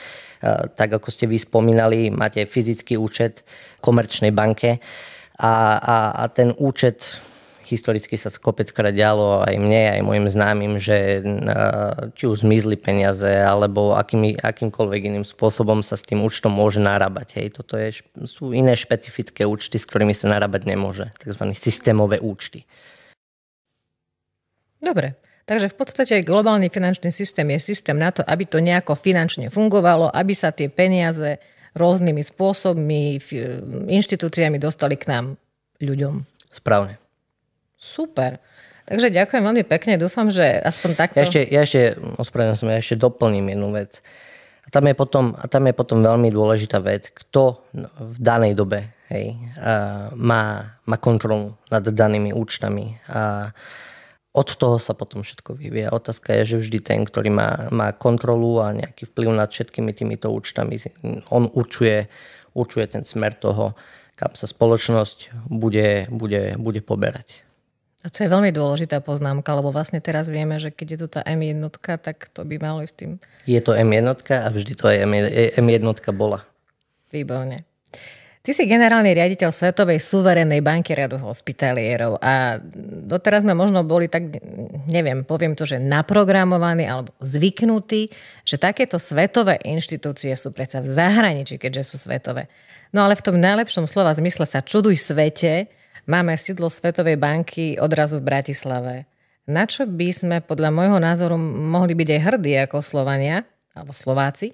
tak 0.75 0.99
ako 0.99 1.07
ste 1.07 1.25
vy 1.25 1.39
spomínali, 1.39 2.11
máte 2.11 2.43
fyzický 2.43 2.99
účet 2.99 3.47
komerčnej 3.79 4.35
banke 4.35 4.83
a, 5.39 5.79
a, 5.79 5.95
a 6.19 6.23
ten 6.27 6.51
účet 6.59 7.07
historicky 7.73 8.19
sa 8.19 8.29
kopeckrát 8.29 8.93
dialo 8.93 9.41
aj 9.41 9.55
mne, 9.57 9.83
aj 9.97 10.01
mojim 10.05 10.27
známym, 10.29 10.73
že 10.77 11.25
či 12.13 12.29
už 12.29 12.45
zmizli 12.45 12.77
peniaze, 12.77 13.25
alebo 13.25 13.97
akými, 13.97 14.37
akýmkoľvek 14.37 15.01
iným 15.09 15.25
spôsobom 15.25 15.81
sa 15.81 15.97
s 15.97 16.05
tým 16.05 16.21
účtom 16.21 16.53
môže 16.53 16.77
narábať. 16.77 17.41
Hej. 17.41 17.47
Toto 17.57 17.73
je, 17.79 18.05
sú 18.29 18.53
iné 18.53 18.77
špecifické 18.77 19.47
účty, 19.47 19.81
s 19.81 19.89
ktorými 19.89 20.13
sa 20.13 20.29
narábať 20.29 20.69
nemôže. 20.69 21.09
Takzvané 21.17 21.57
systémové 21.57 22.21
účty. 22.21 22.69
Dobre. 24.77 25.17
Takže 25.43 25.67
v 25.67 25.75
podstate 25.75 26.23
globálny 26.23 26.71
finančný 26.71 27.11
systém 27.11 27.51
je 27.51 27.75
systém 27.75 27.99
na 27.99 28.15
to, 28.15 28.23
aby 28.23 28.47
to 28.47 28.63
nejako 28.63 28.95
finančne 28.95 29.51
fungovalo, 29.51 30.07
aby 30.07 30.31
sa 30.31 30.55
tie 30.55 30.71
peniaze 30.71 31.35
rôznymi 31.75 32.23
spôsobmi, 32.23 33.19
inštitúciami 33.91 34.55
dostali 34.61 34.95
k 34.95 35.09
nám 35.11 35.25
ľuďom. 35.83 36.23
Správne. 36.47 36.95
Super. 37.75 38.39
Takže 38.87 39.11
ďakujem 39.11 39.43
veľmi 39.43 39.63
pekne, 39.67 39.99
dúfam, 39.99 40.31
že 40.31 40.59
aspoň 40.63 40.89
takto... 40.95 41.19
Ja 41.19 41.27
ešte, 41.27 41.41
ja 41.47 41.61
ešte 41.63 41.81
ospravedlňujem 42.19 42.59
sa, 42.59 42.75
ja 42.75 42.83
ešte 42.83 42.99
doplním 42.99 43.51
jednu 43.51 43.69
vec. 43.75 43.99
A 44.63 44.67
tam, 44.71 44.87
je 44.87 44.95
potom, 44.95 45.35
a 45.35 45.45
tam 45.51 45.67
je 45.67 45.75
potom 45.75 45.99
veľmi 46.03 46.31
dôležitá 46.31 46.79
vec, 46.79 47.11
kto 47.11 47.63
v 47.99 48.17
danej 48.19 48.55
dobe 48.55 48.91
hej, 49.11 49.35
má, 50.15 50.75
má 50.83 50.97
kontrolu 50.99 51.55
nad 51.67 51.83
danými 51.83 52.31
účtami. 52.31 52.95
A 53.11 53.51
od 54.33 54.49
toho 54.57 54.81
sa 54.81 54.97
potom 54.97 55.21
všetko 55.21 55.53
vyvíja. 55.53 55.93
Otázka 55.93 56.33
je, 56.41 56.57
že 56.57 56.61
vždy 56.65 56.79
ten, 56.81 56.99
ktorý 57.05 57.29
má, 57.29 57.69
má 57.69 57.93
kontrolu 57.93 58.65
a 58.65 58.73
nejaký 58.73 59.05
vplyv 59.13 59.29
nad 59.29 59.49
všetkými 59.53 59.93
týmito 59.93 60.33
účtami, 60.33 60.81
on 61.29 61.53
určuje, 61.53 62.09
určuje 62.57 62.85
ten 62.89 63.05
smer 63.05 63.37
toho, 63.37 63.77
kam 64.17 64.33
sa 64.33 64.49
spoločnosť 64.49 65.49
bude, 65.53 66.09
bude, 66.09 66.57
bude 66.57 66.81
poberať. 66.81 67.45
A 68.03 68.11
to 68.11 68.27
je 68.27 68.33
veľmi 68.33 68.51
dôležitá 68.51 68.99
poznámka, 68.99 69.55
lebo 69.55 69.71
vlastne 69.71 70.03
teraz 70.03 70.27
vieme, 70.27 70.59
že 70.59 70.75
keď 70.75 70.87
je 70.91 70.99
tu 70.99 71.07
tá 71.07 71.21
M1, 71.23 71.63
tak 72.03 72.27
to 72.35 72.43
by 72.43 72.59
malo 72.59 72.83
ísť 72.83 72.95
tým. 72.99 73.11
Je 73.47 73.61
to 73.63 73.71
M1 73.71 74.03
a 74.27 74.49
vždy 74.51 74.73
to 74.75 74.91
aj 74.91 75.07
M1 75.55 75.85
bola. 76.11 76.43
Výborne. 77.15 77.63
Ty 78.43 78.51
si 78.51 78.67
generálny 78.67 79.15
riaditeľ 79.15 79.55
Svetovej 79.55 80.03
suverénnej 80.03 80.59
banky 80.59 80.91
radu 80.91 81.15
hospitalierov 81.15 82.19
a 82.19 82.59
doteraz 83.07 83.47
sme 83.47 83.55
možno 83.55 83.87
boli 83.87 84.11
tak, 84.11 84.35
neviem, 84.83 85.23
poviem 85.23 85.55
to, 85.55 85.63
že 85.63 85.79
naprogramovaní 85.79 86.83
alebo 86.83 87.15
zvyknutí, 87.23 88.11
že 88.43 88.59
takéto 88.59 88.99
svetové 88.99 89.63
inštitúcie 89.63 90.35
sú 90.35 90.51
predsa 90.51 90.83
v 90.83 90.91
zahraničí, 90.91 91.55
keďže 91.55 91.95
sú 91.95 91.95
svetové. 91.95 92.51
No 92.91 93.07
ale 93.07 93.15
v 93.15 93.23
tom 93.23 93.39
najlepšom 93.39 93.87
slova 93.87 94.11
zmysle 94.11 94.43
sa 94.43 94.59
čuduj 94.59 94.99
svete, 94.99 95.71
máme 96.03 96.35
sídlo 96.35 96.67
Svetovej 96.67 97.15
banky 97.15 97.79
odrazu 97.79 98.19
v 98.19 98.27
Bratislave. 98.27 99.07
Na 99.47 99.63
čo 99.71 99.87
by 99.87 100.09
sme 100.11 100.37
podľa 100.43 100.67
môjho 100.67 100.99
názoru 100.99 101.39
mohli 101.39 101.95
byť 101.95 102.09
aj 102.11 102.21
hrdí 102.27 102.59
ako 102.67 102.83
Slovania, 102.83 103.47
alebo 103.71 103.95
Slováci, 103.95 104.51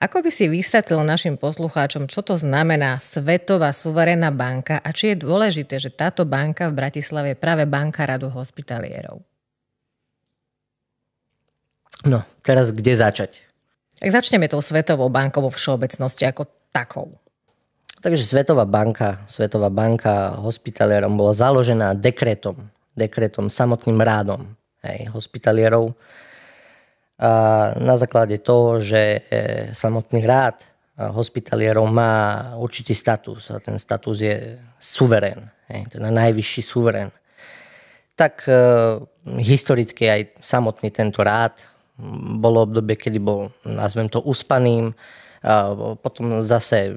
ako 0.00 0.24
by 0.24 0.30
si 0.32 0.48
vysvetlil 0.48 1.04
našim 1.04 1.36
poslucháčom, 1.36 2.08
čo 2.08 2.24
to 2.24 2.40
znamená 2.40 2.96
Svetová 2.96 3.68
suverénna 3.68 4.32
banka 4.32 4.80
a 4.80 4.88
či 4.96 5.12
je 5.12 5.20
dôležité, 5.20 5.76
že 5.76 5.92
táto 5.92 6.24
banka 6.24 6.72
v 6.72 6.80
Bratislave 6.80 7.36
je 7.36 7.38
práve 7.38 7.68
banka 7.68 8.08
radu 8.08 8.32
hospitalierov? 8.32 9.20
No, 12.08 12.24
teraz 12.40 12.72
kde 12.72 12.96
začať? 12.96 13.44
Tak 14.00 14.08
začneme 14.08 14.48
tou 14.48 14.64
Svetovou 14.64 15.12
bankou 15.12 15.44
vo 15.44 15.52
všeobecnosti 15.52 16.24
ako 16.24 16.48
takou. 16.72 17.20
Takže 18.00 18.24
Svetová 18.24 18.64
banka, 18.64 19.20
Svetová 19.28 19.68
banka 19.68 20.40
hospitalierom 20.40 21.12
bola 21.20 21.36
založená 21.36 21.92
dekretom, 21.92 22.72
dekretom, 22.96 23.52
samotným 23.52 24.00
rádom 24.00 24.56
hej, 24.88 25.12
hospitalierov 25.12 25.92
na 27.76 27.94
základe 28.00 28.40
toho, 28.40 28.80
že 28.80 29.00
e, 29.00 29.20
samotný 29.76 30.24
rád 30.24 30.64
hospitalierov 30.96 31.88
má 31.92 32.12
určitý 32.56 32.96
status 32.96 33.52
a 33.52 33.60
ten 33.60 33.76
status 33.76 34.20
je 34.20 34.56
suverén, 34.80 35.48
teda 35.68 36.08
najvyšší 36.08 36.62
suverén. 36.64 37.12
Tak 38.16 38.48
e, 38.48 38.52
historicky 39.40 40.08
aj 40.08 40.40
samotný 40.40 40.88
tento 40.88 41.20
rád 41.20 41.60
bolo 42.40 42.64
obdobie, 42.64 42.96
kedy 42.96 43.20
bol, 43.20 43.52
nazvem 43.68 44.08
to, 44.08 44.24
uspaným, 44.24 44.96
potom 46.00 46.44
zase 46.44 46.96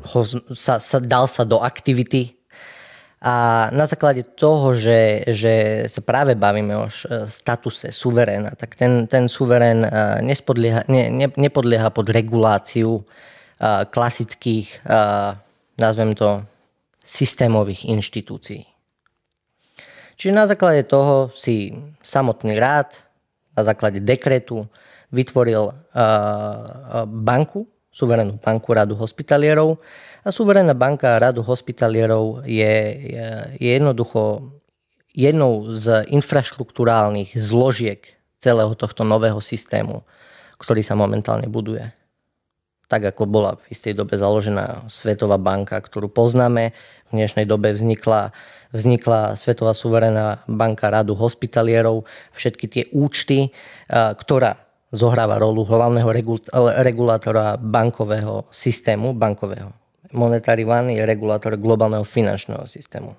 ho, 0.00 0.20
sa, 0.56 0.80
sa, 0.80 0.98
dal 1.00 1.28
sa 1.28 1.44
do 1.44 1.60
aktivity 1.60 2.39
a 3.20 3.68
na 3.68 3.84
základe 3.84 4.24
toho, 4.24 4.72
že, 4.72 5.28
že 5.28 5.84
sa 5.92 6.00
práve 6.00 6.32
bavíme 6.32 6.72
o 6.72 6.88
statuse 7.28 7.92
suveréna, 7.92 8.56
tak 8.56 8.80
ten, 8.80 9.04
ten 9.04 9.28
suverén 9.28 9.84
nespodlieha, 10.24 10.88
ne, 10.88 11.12
ne, 11.12 11.28
nepodlieha 11.28 11.92
pod 11.92 12.08
reguláciu 12.08 13.04
klasických, 13.92 14.88
nazvem 15.76 16.16
to, 16.16 16.40
systémových 17.04 17.90
inštitúcií. 17.90 18.64
Čiže 20.16 20.32
na 20.32 20.46
základe 20.48 20.86
toho 20.88 21.28
si 21.36 21.74
samotný 22.00 22.56
rád 22.56 22.96
na 23.52 23.66
základe 23.66 24.00
dekretu 24.00 24.64
vytvoril 25.12 25.74
banku, 27.04 27.66
suverénnu 27.90 28.38
banku 28.38 28.70
radu 28.72 28.94
hospitalierov, 28.94 29.82
Suverénna 30.20 30.76
banka 30.76 31.16
radu 31.16 31.40
hospitalierov 31.40 32.44
je, 32.44 32.74
je 33.56 33.68
jednoducho 33.72 34.52
jednou 35.16 35.72
z 35.72 36.04
infraštruktúrálnych 36.12 37.32
zložiek 37.40 38.04
celého 38.36 38.76
tohto 38.76 39.00
nového 39.08 39.40
systému, 39.40 40.04
ktorý 40.60 40.84
sa 40.84 40.92
momentálne 40.92 41.48
buduje. 41.48 41.88
Tak 42.84 43.16
ako 43.16 43.24
bola 43.24 43.56
v 43.56 43.72
istej 43.72 43.96
dobe 43.96 44.20
založená 44.20 44.92
Svetová 44.92 45.40
banka, 45.40 45.80
ktorú 45.80 46.12
poznáme, 46.12 46.76
v 47.08 47.10
dnešnej 47.16 47.48
dobe 47.48 47.72
vznikla, 47.72 48.36
vznikla 48.76 49.40
Svetová 49.40 49.72
suverénna 49.72 50.44
banka 50.50 50.92
radu 50.92 51.16
hospitalierov, 51.16 52.04
všetky 52.36 52.66
tie 52.68 52.84
účty, 52.92 53.56
ktorá 53.88 54.58
zohráva 54.92 55.40
rolu 55.40 55.64
hlavného 55.64 56.12
regulátora 56.82 57.56
bankového 57.56 58.50
systému, 58.52 59.16
bankového. 59.16 59.79
Monetary 60.12 60.66
One 60.66 60.94
je 60.94 61.02
regulátor 61.06 61.54
globálneho 61.56 62.02
finančného 62.02 62.66
systému. 62.66 63.14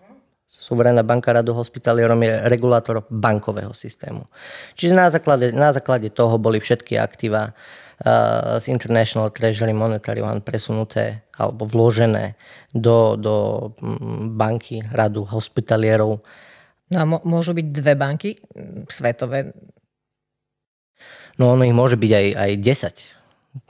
Suverénna 0.51 1.07
banka 1.07 1.31
radu 1.31 1.55
hospitalierom 1.55 2.19
je 2.27 2.43
regulátor 2.51 3.07
bankového 3.07 3.71
systému. 3.71 4.27
Čiže 4.75 4.93
na 4.99 5.07
základe, 5.07 5.55
na 5.55 5.71
základe 5.71 6.11
toho 6.11 6.35
boli 6.35 6.59
všetky 6.59 6.99
aktíva 6.99 7.55
uh, 7.55 8.59
z 8.59 8.67
International 8.67 9.31
Treasury 9.31 9.71
Monetary 9.71 10.19
One 10.19 10.43
presunuté 10.43 11.23
alebo 11.39 11.63
vložené 11.63 12.35
do, 12.75 13.15
do 13.15 13.35
mm, 13.79 14.35
banky 14.35 14.83
radu 14.91 15.23
hospitalierov. 15.23 16.19
No 16.91 16.97
a 16.99 17.07
môžu 17.07 17.55
byť 17.55 17.67
dve 17.71 17.95
banky 17.95 18.35
mm, 18.35 18.91
svetové? 18.91 19.55
No 21.39 21.55
ono 21.55 21.63
ich 21.63 21.71
môže 21.71 21.95
byť 21.95 22.11
aj, 22.11 22.27
aj 22.35 22.51
10. 22.59 23.20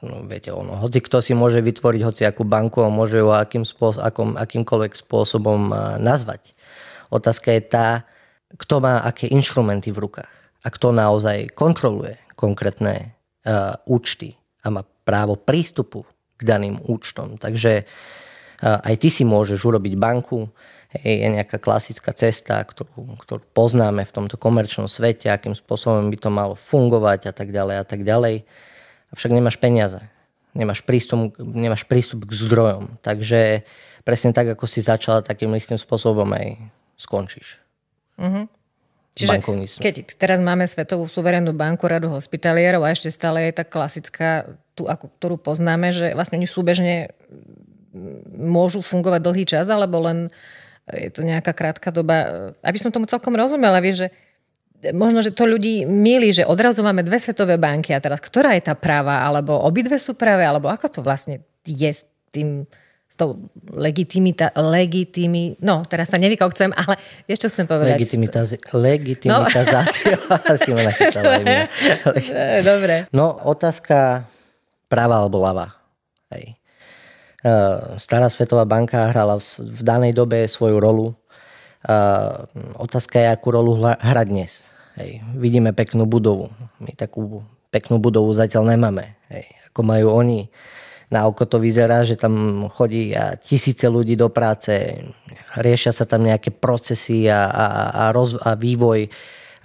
No, 0.05 0.21
viete, 0.29 0.53
ono, 0.53 0.77
hoci 0.77 1.01
kto 1.01 1.25
si 1.25 1.33
môže 1.33 1.57
vytvoriť 1.57 2.01
hoci 2.05 2.21
akú 2.21 2.45
banku 2.45 2.85
a 2.85 2.93
môže 2.93 3.17
ju 3.17 3.33
akým 3.33 3.65
spôsob, 3.65 4.05
akým, 4.05 4.37
akýmkoľvek 4.37 4.93
spôsobom 4.93 5.73
nazvať. 5.97 6.53
Otázka 7.09 7.49
je 7.57 7.61
tá, 7.65 7.87
kto 8.61 8.77
má 8.77 9.01
aké 9.01 9.25
inštrumenty 9.25 9.89
v 9.89 10.05
rukách 10.05 10.33
a 10.61 10.67
kto 10.69 10.93
naozaj 10.93 11.49
kontroluje 11.57 12.21
konkrétne 12.37 13.17
uh, 13.45 13.73
účty 13.89 14.37
a 14.61 14.69
má 14.69 14.85
právo 14.85 15.33
prístupu 15.33 16.05
k 16.37 16.41
daným 16.45 16.77
účtom. 16.85 17.41
Takže 17.41 17.81
uh, 17.81 18.85
aj 18.85 18.95
ty 19.01 19.09
si 19.09 19.25
môžeš 19.25 19.65
urobiť 19.65 19.93
banku, 19.97 20.45
je 20.91 21.23
nejaká 21.23 21.55
klasická 21.55 22.11
cesta, 22.11 22.59
ktorú, 22.59 23.15
ktorú 23.23 23.41
poznáme 23.55 24.03
v 24.03 24.11
tomto 24.11 24.35
komerčnom 24.35 24.91
svete, 24.91 25.31
akým 25.31 25.55
spôsobom 25.55 26.11
by 26.11 26.17
to 26.19 26.29
malo 26.29 26.53
fungovať 26.53 27.31
a 27.31 27.33
tak 27.33 27.55
ďalej 27.55 27.75
a 27.79 27.85
tak 27.87 28.03
ďalej. 28.03 28.43
Avšak 29.11 29.31
nemáš 29.31 29.59
peniaze, 29.59 29.99
nemáš 30.55 30.83
prístup, 30.83 31.35
nemáš 31.39 31.83
prístup 31.83 32.23
k 32.23 32.31
zdrojom. 32.31 32.99
Takže 33.03 33.67
presne 34.07 34.31
tak, 34.31 34.55
ako 34.55 34.65
si 34.67 34.79
začala 34.79 35.19
takým 35.21 35.51
istým 35.55 35.79
spôsobom 35.79 36.27
aj 36.31 36.57
skončíš. 36.95 37.59
Uh-huh. 38.15 38.47
Čiže 39.11 39.43
keď 39.83 39.95
teraz 40.15 40.39
máme 40.39 40.63
Svetovú 40.63 41.03
suverénnu 41.03 41.51
banku 41.51 41.83
radu 41.83 42.07
hospitalierov 42.15 42.87
a 42.87 42.95
ešte 42.95 43.11
stále 43.11 43.51
je 43.51 43.59
tá 43.59 43.67
klasická, 43.67 44.47
tú, 44.71 44.87
ako, 44.87 45.11
ktorú 45.19 45.35
poznáme, 45.35 45.91
že 45.91 46.15
vlastne 46.15 46.39
oni 46.39 46.47
súbežne 46.47 47.11
môžu 48.31 48.79
fungovať 48.79 49.19
dlhý 49.19 49.43
čas, 49.43 49.67
alebo 49.67 49.99
len 49.99 50.31
je 50.87 51.11
to 51.11 51.27
nejaká 51.27 51.51
krátka 51.51 51.91
doba. 51.91 52.49
Aby 52.63 52.77
som 52.79 52.87
tomu 52.87 53.03
celkom 53.03 53.35
rozumela, 53.35 53.83
vieš, 53.83 54.07
že 54.07 54.15
možno, 54.89 55.21
že 55.21 55.29
to 55.29 55.45
ľudí 55.45 55.85
milí, 55.85 56.33
že 56.33 56.47
odrazu 56.49 56.81
máme 56.81 57.05
dve 57.05 57.21
svetové 57.21 57.61
banky 57.61 57.93
a 57.93 58.01
teraz 58.01 58.17
ktorá 58.17 58.57
je 58.57 58.65
tá 58.65 58.73
práva, 58.73 59.21
alebo 59.21 59.53
obidve 59.61 60.01
sú 60.01 60.17
práve, 60.17 60.41
alebo 60.41 60.73
ako 60.73 60.89
to 60.89 60.99
vlastne 61.05 61.45
je 61.61 61.91
s 61.93 62.01
tým 62.33 62.65
s 63.11 63.15
tou 63.19 63.51
legitimita, 63.75 64.55
legitimi, 64.55 65.59
no 65.59 65.83
teraz 65.83 66.07
sa 66.07 66.15
nevykokcem, 66.15 66.71
ale 66.71 66.95
vieš, 67.27 67.43
čo 67.43 67.49
chcem 67.51 67.67
povedať? 67.67 67.99
Legitimitizácia. 68.71 70.15
No. 70.15 70.35
Asi 70.47 70.71
ma 70.79 70.87
Dobre. 72.63 72.95
No, 73.11 73.35
otázka 73.43 74.23
práva 74.87 75.19
alebo 75.19 75.43
lava. 75.43 75.75
Hej. 76.31 76.55
E, 77.43 77.51
Stará 77.99 78.31
Svetová 78.31 78.63
banka 78.63 79.11
hrala 79.11 79.43
v 79.59 79.81
danej 79.83 80.15
dobe 80.15 80.47
svoju 80.47 80.79
rolu. 80.79 81.11
E, 81.11 81.95
otázka 82.79 83.19
je, 83.19 83.27
akú 83.27 83.51
rolu 83.51 83.75
hra 83.75 84.23
dnes. 84.23 84.70
Hej. 84.99 85.23
Vidíme 85.37 85.71
peknú 85.71 86.03
budovu. 86.09 86.51
My 86.81 86.91
takú 86.95 87.45
peknú 87.71 88.01
budovu 88.01 88.31
zatiaľ 88.35 88.75
nemáme. 88.75 89.15
Hej. 89.31 89.45
Ako 89.71 89.87
majú 89.87 90.11
oni 90.11 90.51
na 91.11 91.27
oko 91.27 91.43
to 91.43 91.59
vyzerá, 91.59 92.07
že 92.07 92.15
tam 92.15 92.65
chodí 92.71 93.11
tisíce 93.43 93.83
ľudí 93.91 94.15
do 94.15 94.31
práce, 94.31 95.03
riešia 95.59 95.91
sa 95.91 96.07
tam 96.07 96.23
nejaké 96.23 96.55
procesy 96.55 97.27
a, 97.27 97.51
a, 97.51 97.65
a, 97.91 98.03
roz, 98.15 98.39
a 98.39 98.55
vývoj 98.55 99.11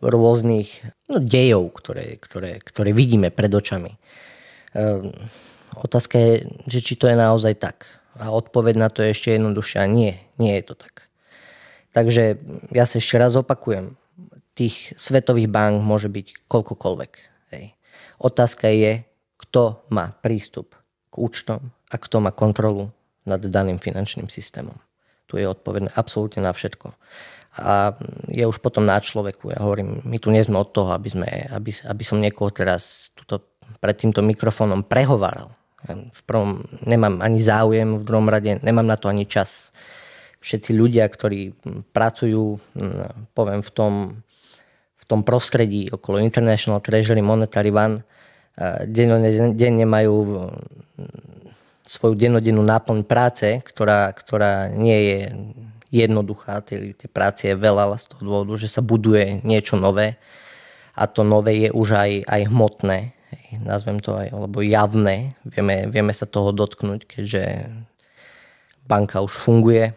rôznych 0.03 0.83
no, 1.07 1.23
dejov, 1.23 1.71
ktoré, 1.79 2.19
ktoré, 2.19 2.59
ktoré 2.59 2.91
vidíme 2.91 3.31
pred 3.31 3.49
očami. 3.49 3.95
Ehm, 4.75 5.15
otázka 5.79 6.19
je, 6.19 6.33
že 6.67 6.83
či 6.83 6.99
to 6.99 7.07
je 7.07 7.15
naozaj 7.15 7.55
tak. 7.63 7.87
A 8.19 8.35
odpoveď 8.35 8.75
na 8.77 8.89
to 8.91 9.07
je 9.07 9.15
ešte 9.15 9.39
jednoduchšia. 9.39 9.87
Nie, 9.87 10.27
nie 10.43 10.53
je 10.59 10.65
to 10.67 10.75
tak. 10.75 11.07
Takže 11.95 12.43
ja 12.75 12.85
sa 12.85 12.99
ešte 12.99 13.17
raz 13.17 13.39
opakujem. 13.39 13.95
Tých 14.57 14.97
svetových 14.97 15.53
bank 15.53 15.85
môže 15.85 16.09
byť 16.09 16.49
koľkokoľvek. 16.49 17.13
Hej. 17.53 17.77
Otázka 18.17 18.73
je, 18.73 19.05
kto 19.37 19.85
má 19.93 20.17
prístup 20.25 20.73
účtom 21.17 21.73
a 21.93 21.97
kto 21.97 22.25
má 22.25 22.33
kontrolu 22.33 22.93
nad 23.29 23.41
daným 23.41 23.77
finančným 23.77 24.33
systémom. 24.33 24.77
Tu 25.27 25.43
je 25.43 25.47
odpovedné 25.49 25.91
absolútne 25.93 26.41
na 26.45 26.55
všetko. 26.55 26.95
A 27.57 27.97
je 28.29 28.45
už 28.45 28.61
potom 28.61 28.85
na 28.85 29.01
človeku. 29.01 29.51
Ja 29.51 29.65
hovorím, 29.65 30.05
my 30.05 30.21
tu 30.21 30.29
nie 30.29 30.45
sme 30.45 30.61
od 30.61 30.71
toho, 30.71 30.93
aby, 30.93 31.09
sme, 31.09 31.29
aby, 31.51 31.73
aby 31.73 32.05
som 32.05 32.21
niekoho 32.21 32.53
teraz 32.53 33.11
tuto, 33.17 33.43
pred 33.81 33.97
týmto 33.97 34.21
mikrofónom 34.21 34.85
prehováral. 34.85 35.51
V 35.89 36.21
prvom 36.29 36.69
nemám 36.85 37.25
ani 37.25 37.41
záujem, 37.41 37.97
v 37.97 38.07
druhom 38.07 38.29
rade 38.29 38.61
nemám 38.61 38.87
na 38.87 39.01
to 39.01 39.09
ani 39.09 39.25
čas. 39.25 39.73
Všetci 40.45 40.77
ľudia, 40.77 41.09
ktorí 41.09 41.57
pracujú, 41.91 42.61
poviem, 43.35 43.61
v 43.65 43.71
tom, 43.73 43.93
tom 45.07 45.23
prostredí 45.23 45.87
okolo 45.91 46.19
International 46.19 46.83
Treasury 46.83 47.23
Monetary 47.23 47.71
One, 47.71 48.03
denne 49.55 49.85
majú 49.87 50.51
svoju 51.87 52.19
dennodennú 52.19 52.67
náplň 52.67 53.07
práce, 53.07 53.63
ktorá, 53.63 54.11
ktorá 54.11 54.67
nie 54.75 54.99
je 54.99 55.21
jednoduchá. 55.95 56.59
Tie 56.67 56.97
práce 57.07 57.47
je 57.47 57.55
veľa 57.55 57.95
z 57.95 58.11
toho 58.11 58.23
dôvodu, 58.27 58.59
že 58.59 58.67
sa 58.67 58.83
buduje 58.83 59.39
niečo 59.47 59.79
nové 59.79 60.19
a 60.99 61.07
to 61.07 61.23
nové 61.23 61.69
je 61.69 61.71
už 61.71 61.89
aj, 61.95 62.11
aj 62.27 62.43
hmotné, 62.51 63.13
nazvem 63.63 64.01
to 64.01 64.17
aj, 64.17 64.33
alebo 64.33 64.65
javné. 64.65 65.37
Vieme, 65.45 65.87
vieme 65.93 66.11
sa 66.11 66.27
toho 66.27 66.51
dotknúť, 66.51 67.05
keďže 67.07 67.71
banka 68.89 69.21
už 69.23 69.31
funguje, 69.31 69.93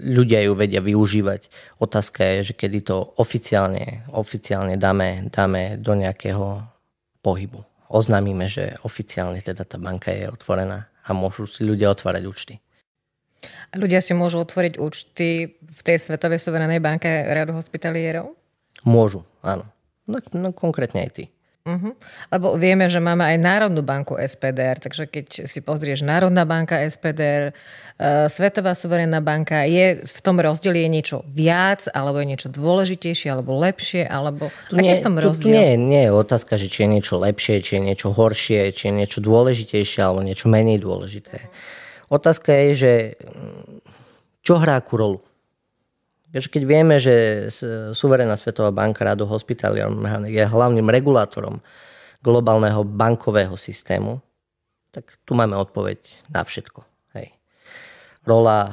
ľudia 0.00 0.48
ju 0.48 0.52
vedia 0.56 0.80
využívať. 0.80 1.52
Otázka 1.78 2.24
je, 2.24 2.52
že 2.52 2.54
kedy 2.56 2.78
to 2.88 2.96
oficiálne, 3.20 4.08
oficiálne 4.10 4.80
dáme, 4.80 5.28
dáme 5.28 5.76
do 5.76 5.92
nejakého 5.92 6.64
pohybu. 7.20 7.62
Oznámime, 7.90 8.48
že 8.48 8.78
oficiálne 8.86 9.42
teda 9.44 9.66
tá 9.66 9.76
banka 9.76 10.10
je 10.14 10.30
otvorená 10.30 10.88
a 11.04 11.10
môžu 11.12 11.44
si 11.44 11.66
ľudia 11.66 11.90
otvárať 11.90 12.24
účty. 12.26 12.54
Ľudia 13.72 14.04
si 14.04 14.12
môžu 14.12 14.44
otvoriť 14.44 14.76
účty 14.76 15.56
v 15.56 15.80
tej 15.80 15.96
Svetovej 15.96 16.42
suverenej 16.44 16.80
banke 16.80 17.08
Radu 17.08 17.56
hospitalierov? 17.56 18.36
Môžu, 18.84 19.24
áno. 19.40 19.64
No, 20.04 20.20
no 20.36 20.50
konkrétne 20.52 21.08
aj 21.08 21.10
ty. 21.16 21.24
Uh-huh. 21.60 21.92
Lebo 22.32 22.56
vieme, 22.56 22.88
že 22.88 23.04
máme 23.04 23.20
aj 23.20 23.36
Národnú 23.36 23.84
banku 23.84 24.16
SPDR, 24.16 24.80
takže 24.80 25.04
keď 25.04 25.44
si 25.44 25.60
pozrieš 25.60 26.00
Národná 26.00 26.48
banka 26.48 26.80
SPDR, 26.88 27.52
e, 28.00 28.32
Svetová 28.32 28.72
suverénna 28.72 29.20
banka, 29.20 29.68
je 29.68 30.00
v 30.00 30.18
tom 30.24 30.40
rozdieli 30.40 30.88
je 30.88 30.88
niečo 30.88 31.16
viac, 31.28 31.84
alebo 31.92 32.24
je 32.24 32.32
niečo 32.32 32.48
dôležitejšie, 32.48 33.28
alebo 33.28 33.60
lepšie, 33.60 34.08
alebo 34.08 34.48
tu 34.72 34.80
nie, 34.80 34.88
je 34.88 34.96
v 34.98 35.04
tom 35.04 35.16
rozdiel? 35.20 35.52
Tu 35.52 35.60
nie, 35.60 35.70
nie 35.76 36.02
je 36.08 36.12
otázka, 36.16 36.56
že 36.56 36.72
či 36.72 36.88
je 36.88 36.96
niečo 36.96 37.20
lepšie, 37.20 37.54
či 37.60 37.72
je 37.76 37.82
niečo 37.92 38.08
horšie, 38.08 38.72
či 38.72 38.82
je 38.88 38.92
niečo 38.96 39.20
dôležitejšie, 39.20 40.00
alebo 40.00 40.24
niečo 40.24 40.48
menej 40.48 40.80
dôležité. 40.80 41.44
Otázka 42.08 42.56
je, 42.56 42.68
že 42.72 42.92
čo 44.40 44.56
hrá 44.56 44.80
akú 44.80 44.96
rolu? 44.96 45.20
Keď 46.30 46.62
vieme, 46.62 47.02
že 47.02 47.48
Suverená 47.90 48.38
Svetová 48.38 48.70
banka 48.70 49.02
Rado 49.02 49.26
Hospitalium 49.26 49.98
je 50.30 50.42
hlavným 50.46 50.86
regulátorom 50.86 51.58
globálneho 52.22 52.86
bankového 52.86 53.58
systému, 53.58 54.22
tak 54.94 55.18
tu 55.26 55.34
máme 55.34 55.58
odpoveď 55.58 55.98
na 56.30 56.46
všetko. 56.46 56.86
Hej. 57.18 57.34
Rola 58.26 58.58
uh, 58.62 58.70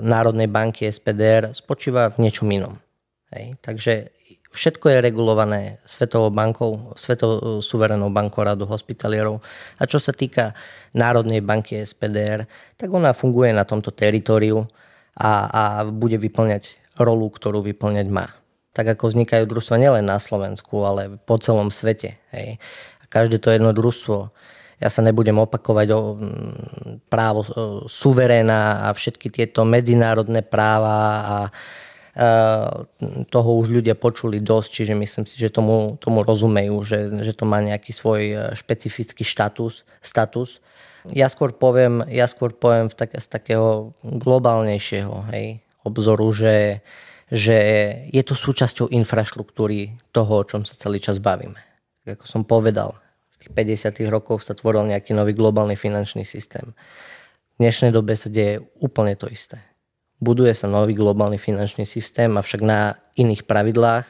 Národnej 0.00 0.48
banky 0.48 0.88
SPDR 0.88 1.52
spočíva 1.52 2.08
v 2.08 2.24
niečom 2.24 2.48
inom. 2.48 2.80
Hej. 3.36 3.58
Takže 3.60 3.92
všetko 4.52 4.88
je 4.88 5.04
regulované 5.04 5.60
Svetovou 5.84 6.32
bankou, 6.32 6.94
Svetovou 6.96 7.60
suverenou 7.60 8.08
bankou 8.08 8.44
radu 8.44 8.64
hospitalierov. 8.64 9.44
A 9.76 9.82
čo 9.84 10.00
sa 10.00 10.14
týka 10.14 10.56
Národnej 10.96 11.44
banky 11.44 11.84
SPDR, 11.84 12.48
tak 12.80 12.88
ona 12.92 13.12
funguje 13.12 13.52
na 13.52 13.68
tomto 13.68 13.92
teritoriu 13.92 14.64
a, 15.18 15.30
a 15.50 15.62
bude 15.90 16.16
vyplňať 16.16 16.77
rolu, 16.98 17.30
ktorú 17.30 17.62
vyplňať 17.62 18.08
má. 18.10 18.34
tak 18.76 18.94
ako 18.94 19.10
vznikajú 19.10 19.42
družstva 19.50 19.74
nielen 19.74 20.06
na 20.06 20.22
Slovensku, 20.22 20.86
ale 20.86 21.18
po 21.26 21.34
celom 21.42 21.74
svete. 21.74 22.14
Hej. 22.30 22.62
A 23.02 23.04
každé 23.10 23.42
to 23.42 23.50
jedno 23.50 23.74
družstvo 23.74 24.30
ja 24.78 24.88
sa 24.94 25.02
nebudem 25.02 25.34
opakovať 25.34 25.88
o 25.90 26.00
právo 27.10 27.42
suveréna 27.90 28.86
a 28.86 28.94
všetky 28.94 29.26
tieto 29.26 29.66
medzinárodné 29.66 30.46
práva 30.46 30.98
a 31.18 31.36
toho 33.30 33.50
už 33.62 33.78
ľudia 33.78 33.94
počuli 33.94 34.42
dosť, 34.42 34.70
čiže 34.82 34.94
myslím 34.98 35.24
si, 35.26 35.38
že 35.38 35.54
tomu, 35.54 35.94
tomu 36.02 36.26
rozumejú, 36.26 36.82
že, 36.82 37.14
že 37.22 37.30
to 37.30 37.46
má 37.46 37.62
nejaký 37.62 37.94
svoj 37.94 38.22
e, 38.26 38.36
špecifický 38.58 39.22
štatus. 39.22 39.86
status. 40.02 40.58
Ja 41.14 41.30
skôr 41.30 41.54
poviem, 41.54 42.02
ja 42.10 42.26
skôr 42.26 42.50
poviem 42.50 42.90
v 42.90 42.98
tak, 42.98 43.14
z 43.14 43.22
takého 43.30 43.94
globálnejšieho 44.02 45.30
hej, 45.30 45.62
obzoru, 45.84 46.30
že, 46.32 46.80
že 47.30 47.56
je 48.08 48.22
to 48.24 48.34
súčasťou 48.34 48.90
infraštruktúry 48.90 49.98
toho, 50.14 50.42
o 50.42 50.46
čom 50.46 50.62
sa 50.66 50.74
celý 50.74 50.98
čas 50.98 51.22
bavíme. 51.22 51.60
Ako 52.08 52.24
som 52.24 52.42
povedal, 52.42 52.96
v 53.38 53.46
tých 53.46 53.52
50. 53.84 54.10
rokoch 54.10 54.42
sa 54.42 54.56
tvoril 54.56 54.88
nejaký 54.88 55.14
nový 55.14 55.36
globálny 55.36 55.78
finančný 55.78 56.24
systém. 56.26 56.74
V 57.54 57.56
dnešnej 57.62 57.92
dobe 57.94 58.18
sa 58.18 58.32
deje 58.32 58.64
úplne 58.82 59.14
to 59.14 59.30
isté 59.30 59.62
buduje 60.18 60.52
sa 60.54 60.66
nový 60.66 60.94
globálny 60.94 61.38
finančný 61.38 61.86
systém, 61.86 62.34
avšak 62.34 62.60
na 62.62 62.98
iných 63.14 63.46
pravidlách 63.46 64.06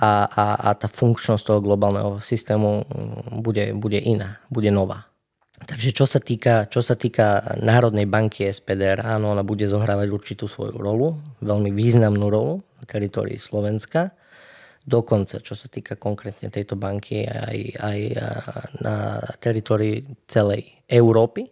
a, 0.00 0.10
a, 0.28 0.44
a 0.68 0.70
tá 0.76 0.88
funkčnosť 0.88 1.44
toho 1.44 1.60
globálneho 1.64 2.20
systému 2.20 2.84
mm, 2.84 3.40
bude, 3.40 3.64
bude 3.76 4.00
iná, 4.00 4.40
bude 4.52 4.68
nová. 4.72 5.09
Takže 5.60 5.92
čo 5.92 6.08
sa, 6.08 6.20
týka, 6.20 6.66
čo 6.72 6.80
sa 6.80 6.96
týka 6.96 7.56
Národnej 7.60 8.08
banky 8.08 8.48
SPDR, 8.48 9.04
áno, 9.04 9.36
ona 9.36 9.44
bude 9.44 9.68
zohrávať 9.68 10.08
určitú 10.08 10.48
svoju 10.48 10.80
rolu, 10.80 11.20
veľmi 11.44 11.68
významnú 11.70 12.32
rolu 12.32 12.64
na 12.80 12.84
teritorii 12.88 13.36
Slovenska. 13.36 14.16
Dokonca, 14.80 15.44
čo 15.44 15.52
sa 15.52 15.68
týka 15.68 16.00
konkrétne 16.00 16.48
tejto 16.48 16.80
banky, 16.80 17.28
aj, 17.28 17.58
aj 17.76 17.98
na 18.80 19.20
teritorii 19.36 20.24
celej 20.24 20.80
Európy. 20.88 21.44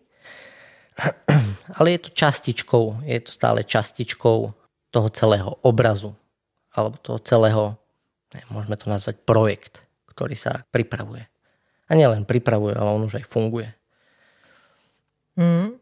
Ale 1.78 1.94
je 1.94 2.00
to 2.08 2.10
častičkou, 2.16 3.04
je 3.04 3.20
to 3.20 3.30
stále 3.30 3.60
častičkou 3.60 4.38
toho 4.88 5.08
celého 5.12 5.60
obrazu 5.62 6.16
alebo 6.78 6.96
toho 7.00 7.18
celého, 7.22 7.64
ne, 8.34 8.40
môžeme 8.54 8.78
to 8.78 8.86
nazvať 8.86 9.18
projekt, 9.26 9.82
ktorý 10.12 10.38
sa 10.38 10.62
pripravuje. 10.70 11.26
A 11.88 11.92
nielen 11.96 12.28
pripravuje, 12.28 12.76
ale 12.76 12.88
on 12.92 13.08
už 13.08 13.18
aj 13.18 13.26
funguje. 13.26 13.77
Mm. 15.38 15.78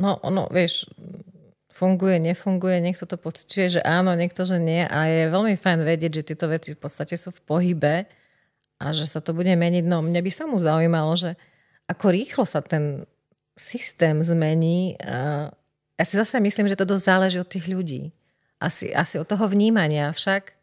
No, 0.00 0.10
ono, 0.24 0.48
vieš, 0.50 0.88
funguje, 1.70 2.18
nefunguje, 2.18 2.80
niekto 2.80 3.04
to 3.04 3.20
pociťuje, 3.20 3.78
že 3.78 3.80
áno, 3.84 4.16
niekto, 4.16 4.46
že 4.46 4.56
nie. 4.56 4.88
A 4.88 5.10
je 5.10 5.22
veľmi 5.30 5.54
fajn 5.58 5.84
vedieť, 5.84 6.22
že 6.22 6.26
tieto 6.32 6.46
veci 6.48 6.72
v 6.72 6.80
podstate 6.80 7.14
sú 7.18 7.34
v 7.34 7.44
pohybe 7.44 7.94
a 8.80 8.86
že 8.90 9.04
sa 9.06 9.18
to 9.18 9.36
bude 9.36 9.50
meniť. 9.50 9.84
No, 9.86 10.00
mne 10.00 10.18
by 10.18 10.30
sa 10.32 10.48
mu 10.48 10.58
zaujímalo, 10.58 11.14
že 11.14 11.36
ako 11.90 12.14
rýchlo 12.14 12.44
sa 12.48 12.64
ten 12.64 13.04
systém 13.54 14.18
zmení, 14.18 14.98
ja 15.94 16.04
si 16.06 16.18
zase 16.18 16.42
myslím, 16.42 16.66
že 16.66 16.78
to 16.78 16.88
dosť 16.88 17.04
záleží 17.06 17.38
od 17.38 17.46
tých 17.46 17.70
ľudí. 17.70 18.10
Asi, 18.58 18.90
asi 18.90 19.18
od 19.20 19.28
toho 19.28 19.46
vnímania 19.46 20.10
však. 20.10 20.54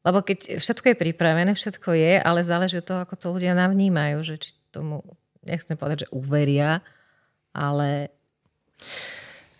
Lebo 0.00 0.24
keď 0.24 0.56
všetko 0.58 0.86
je 0.90 0.96
pripravené, 0.96 1.52
všetko 1.52 1.92
je, 1.92 2.12
ale 2.18 2.40
záleží 2.40 2.80
od 2.80 2.86
toho, 2.86 3.00
ako 3.04 3.14
to 3.20 3.26
ľudia 3.36 3.52
navnímajú, 3.52 4.24
že 4.24 4.40
či 4.40 4.50
tomu, 4.72 5.04
nechcem 5.44 5.76
povedať, 5.76 6.08
že 6.08 6.12
uveria, 6.16 6.80
ale 7.54 8.10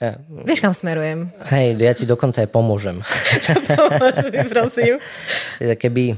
ja, 0.00 0.16
Vieš, 0.32 0.64
kam 0.64 0.72
smerujem? 0.72 1.28
Hej, 1.52 1.76
ja 1.76 1.92
ti 1.92 2.08
dokonca 2.08 2.40
aj 2.40 2.48
pomôžem. 2.48 3.04
Pomôž 3.68 4.24
mi, 4.32 4.40
prosím. 4.48 4.96
Keby, 5.60 6.16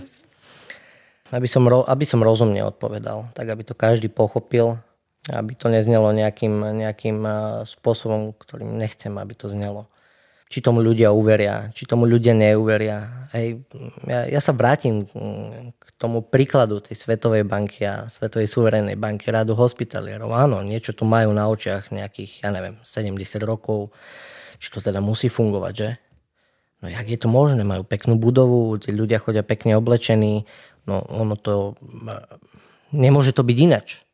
aby 1.35 1.49
som, 1.51 1.67
aby 1.67 2.05
som 2.07 2.23
rozumne 2.23 2.63
odpovedal, 2.63 3.35
tak 3.35 3.51
aby 3.51 3.67
to 3.67 3.75
každý 3.75 4.07
pochopil, 4.07 4.79
aby 5.27 5.59
to 5.59 5.67
neznelo 5.67 6.15
nejakým, 6.15 6.79
nejakým 6.79 7.27
spôsobom, 7.67 8.31
ktorým 8.39 8.79
nechcem, 8.79 9.19
aby 9.19 9.35
to 9.35 9.51
znelo. 9.51 9.91
Či 10.53 10.61
tomu 10.61 10.85
ľudia 10.85 11.17
uveria, 11.17 11.73
či 11.73 11.88
tomu 11.88 12.05
ľudia 12.05 12.37
neuveria. 12.37 13.25
Hej, 13.33 13.65
ja, 14.05 14.29
ja 14.29 14.41
sa 14.45 14.53
vrátim 14.53 15.09
k 15.73 15.87
tomu 15.97 16.21
príkladu 16.21 16.85
tej 16.85 17.01
Svetovej 17.01 17.49
banky 17.49 17.88
a 17.88 18.05
Svetovej 18.12 18.53
suverénnej 18.53 19.01
banky 19.01 19.33
rádu 19.33 19.57
hospitalierov. 19.57 20.29
Áno, 20.37 20.61
niečo 20.61 20.93
tu 20.93 21.09
majú 21.09 21.33
na 21.33 21.49
očiach 21.49 21.88
nejakých, 21.88 22.45
ja 22.45 22.53
neviem, 22.53 22.77
70 22.85 23.17
rokov. 23.49 23.97
Či 24.61 24.69
to 24.77 24.85
teda 24.85 25.01
musí 25.01 25.33
fungovať, 25.33 25.73
že? 25.73 25.91
No 26.85 26.93
jak 26.93 27.09
je 27.09 27.17
to 27.17 27.33
možné? 27.33 27.65
Majú 27.65 27.88
peknú 27.88 28.21
budovu, 28.21 28.77
tí 28.77 28.93
ľudia 28.93 29.25
chodia 29.25 29.41
pekne 29.41 29.81
oblečení. 29.81 30.45
No 30.85 31.01
ono 31.09 31.33
to... 31.41 31.81
Nemôže 32.93 33.33
to 33.33 33.41
byť 33.41 33.57
inač. 33.57 34.05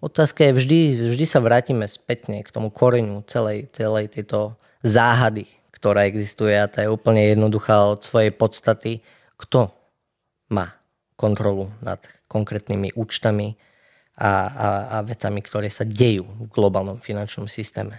Otázka 0.00 0.48
je 0.48 0.56
vždy, 0.56 0.80
vždy 1.12 1.26
sa 1.28 1.44
vrátime 1.44 1.84
spätne 1.90 2.40
k 2.40 2.48
tomu 2.48 2.72
koreňu 2.72 3.20
celej, 3.28 3.68
celej 3.76 4.08
tejto 4.14 4.56
záhady, 4.82 5.46
ktorá 5.74 6.06
existuje 6.06 6.54
a 6.54 6.70
tá 6.70 6.82
je 6.82 6.90
úplne 6.90 7.22
jednoduchá 7.34 7.94
od 7.94 8.02
svojej 8.02 8.34
podstaty. 8.34 9.02
Kto 9.38 9.70
má 10.50 10.74
kontrolu 11.14 11.70
nad 11.82 12.02
konkrétnymi 12.26 12.94
účtami 12.94 13.54
a, 14.18 14.30
a, 14.30 14.68
a 14.94 14.96
vecami, 15.06 15.40
ktoré 15.42 15.70
sa 15.70 15.86
dejú 15.86 16.26
v 16.26 16.46
globálnom 16.50 16.98
finančnom 16.98 17.46
systéme? 17.46 17.98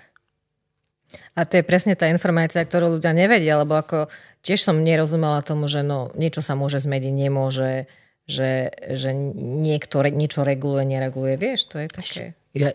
A 1.34 1.42
to 1.48 1.58
je 1.58 1.66
presne 1.66 1.98
tá 1.98 2.06
informácia, 2.06 2.62
ktorú 2.62 3.00
ľudia 3.00 3.16
nevedia, 3.16 3.58
lebo 3.58 3.74
ako 3.80 4.12
tiež 4.46 4.62
som 4.62 4.86
nerozumela 4.86 5.42
tomu, 5.42 5.66
že 5.66 5.82
no, 5.82 6.14
niečo 6.14 6.46
sa 6.46 6.54
môže 6.54 6.78
zmeniť, 6.78 7.14
nemôže 7.16 7.90
že, 8.30 8.70
že 8.94 9.10
niekto 9.34 10.06
niečo 10.06 10.46
reguluje, 10.46 10.86
nereguluje. 10.86 11.36
Vieš, 11.42 11.60
to 11.74 11.82
je 11.82 11.88
také... 11.90 12.22
Ja 12.54 12.74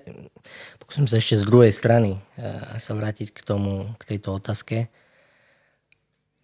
pokúsim 0.94 1.10
sa 1.10 1.18
ešte 1.18 1.40
z 1.40 1.44
druhej 1.48 1.72
strany 1.72 2.18
eh, 2.36 2.78
sa 2.82 2.92
vrátiť 2.92 3.30
k 3.32 3.40
tomu, 3.40 3.94
k 3.96 4.14
tejto 4.14 4.36
otázke. 4.36 4.90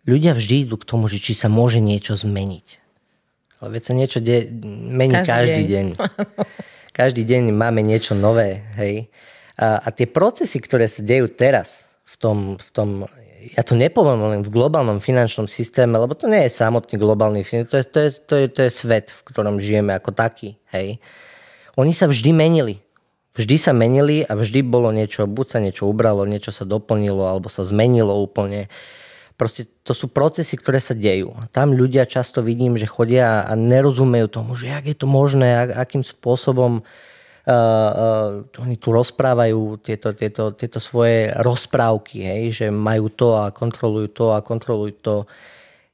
Ľudia 0.08 0.32
vždy 0.32 0.64
idú 0.64 0.80
k 0.80 0.88
tomu, 0.88 1.06
že 1.12 1.20
či 1.20 1.36
sa 1.36 1.52
môže 1.52 1.78
niečo 1.78 2.16
zmeniť. 2.16 2.66
Ale 3.60 3.76
veď 3.76 3.82
sa 3.84 3.92
niečo 3.92 4.18
de- 4.24 4.48
mení 4.90 5.12
každý, 5.12 5.28
každý 5.28 5.62
deň. 5.68 5.86
deň. 5.92 5.98
každý 6.98 7.22
deň 7.28 7.42
máme 7.52 7.84
niečo 7.84 8.16
nové. 8.16 8.64
Hej? 8.80 9.12
A, 9.60 9.84
a 9.84 9.88
tie 9.92 10.08
procesy, 10.08 10.56
ktoré 10.56 10.88
sa 10.88 11.04
dejú 11.04 11.28
teraz 11.28 11.84
v 12.08 12.14
tom, 12.16 12.38
v 12.56 12.68
tom 12.72 12.90
ja 13.56 13.62
to 13.66 13.74
nepoviem 13.74 14.22
len 14.22 14.40
v 14.46 14.52
globálnom 14.52 15.02
finančnom 15.02 15.50
systéme, 15.50 15.98
lebo 15.98 16.14
to 16.14 16.30
nie 16.30 16.46
je 16.46 16.54
samotný 16.54 16.94
globálny 16.96 17.42
finančný, 17.42 17.70
to 17.70 17.76
je, 17.82 17.84
to 17.86 17.98
je, 17.98 18.10
to 18.22 18.34
je, 18.36 18.46
to 18.50 18.60
je 18.66 18.70
svet, 18.70 19.10
v 19.10 19.20
ktorom 19.26 19.58
žijeme 19.58 19.90
ako 19.94 20.14
taký. 20.14 20.54
Hej. 20.70 21.02
Oni 21.74 21.90
sa 21.90 22.06
vždy 22.06 22.30
menili. 22.30 22.78
Vždy 23.34 23.56
sa 23.58 23.72
menili 23.74 24.26
a 24.26 24.34
vždy 24.34 24.66
bolo 24.66 24.90
niečo, 24.90 25.26
buď 25.26 25.46
sa 25.46 25.58
niečo 25.62 25.86
ubralo, 25.86 26.26
niečo 26.26 26.50
sa 26.50 26.66
doplnilo, 26.66 27.26
alebo 27.26 27.46
sa 27.46 27.62
zmenilo 27.62 28.14
úplne. 28.18 28.66
Proste 29.38 29.66
to 29.86 29.94
sú 29.94 30.10
procesy, 30.10 30.58
ktoré 30.58 30.82
sa 30.82 30.92
dejú. 30.92 31.32
Tam 31.54 31.72
ľudia 31.72 32.04
často 32.06 32.42
vidím, 32.42 32.74
že 32.76 32.90
chodia 32.90 33.46
a 33.46 33.52
nerozumejú 33.54 34.26
tomu, 34.28 34.58
že 34.58 34.70
jak 34.70 34.84
je 34.86 34.96
to 34.98 35.06
možné, 35.06 35.72
akým 35.74 36.02
spôsobom 36.02 36.82
uh, 36.82 36.84
uh, 37.50 38.46
oni 38.62 38.78
tu 38.78 38.94
rozprávajú 38.94 39.82
tieto, 39.82 40.14
tieto, 40.14 40.54
tieto 40.54 40.78
svoje 40.78 41.34
rozprávky, 41.34 42.22
hej, 42.22 42.42
že 42.54 42.66
majú 42.70 43.10
to 43.10 43.34
a 43.34 43.50
kontrolujú 43.50 44.08
to 44.14 44.26
a 44.30 44.38
kontrolujú 44.40 44.94
to. 45.02 45.14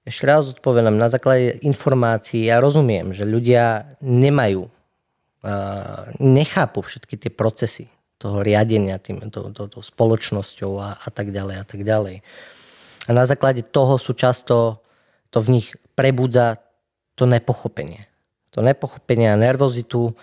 Ešte 0.04 0.28
raz 0.28 0.52
odpovedám, 0.52 0.94
na 0.94 1.08
základe 1.08 1.58
informácií 1.64 2.46
ja 2.46 2.60
rozumiem, 2.60 3.16
že 3.16 3.24
ľudia 3.24 3.88
nemajú, 4.04 4.68
uh, 4.68 6.12
nechápu 6.20 6.84
všetky 6.84 7.16
tie 7.16 7.32
procesy 7.32 7.88
toho 8.16 8.40
riadenia 8.44 9.00
tým, 9.00 9.28
to, 9.28 9.52
to, 9.52 9.68
to 9.68 9.80
spoločnosťou 9.80 10.72
a, 10.80 11.00
a 11.00 11.08
tak 11.08 11.32
ďalej 11.32 11.56
a 11.60 11.64
tak 11.64 11.80
ďalej. 11.84 12.20
A 13.06 13.10
na 13.14 13.24
základe 13.24 13.62
toho 13.64 13.96
sú 13.96 14.12
často, 14.12 14.82
to 15.30 15.38
v 15.40 15.60
nich 15.60 15.76
prebudza 15.94 16.58
to 17.16 17.24
nepochopenie. 17.24 18.08
To 18.56 18.64
nepochopenie 18.64 19.32
a 19.32 19.40
nervozitu. 19.40 20.16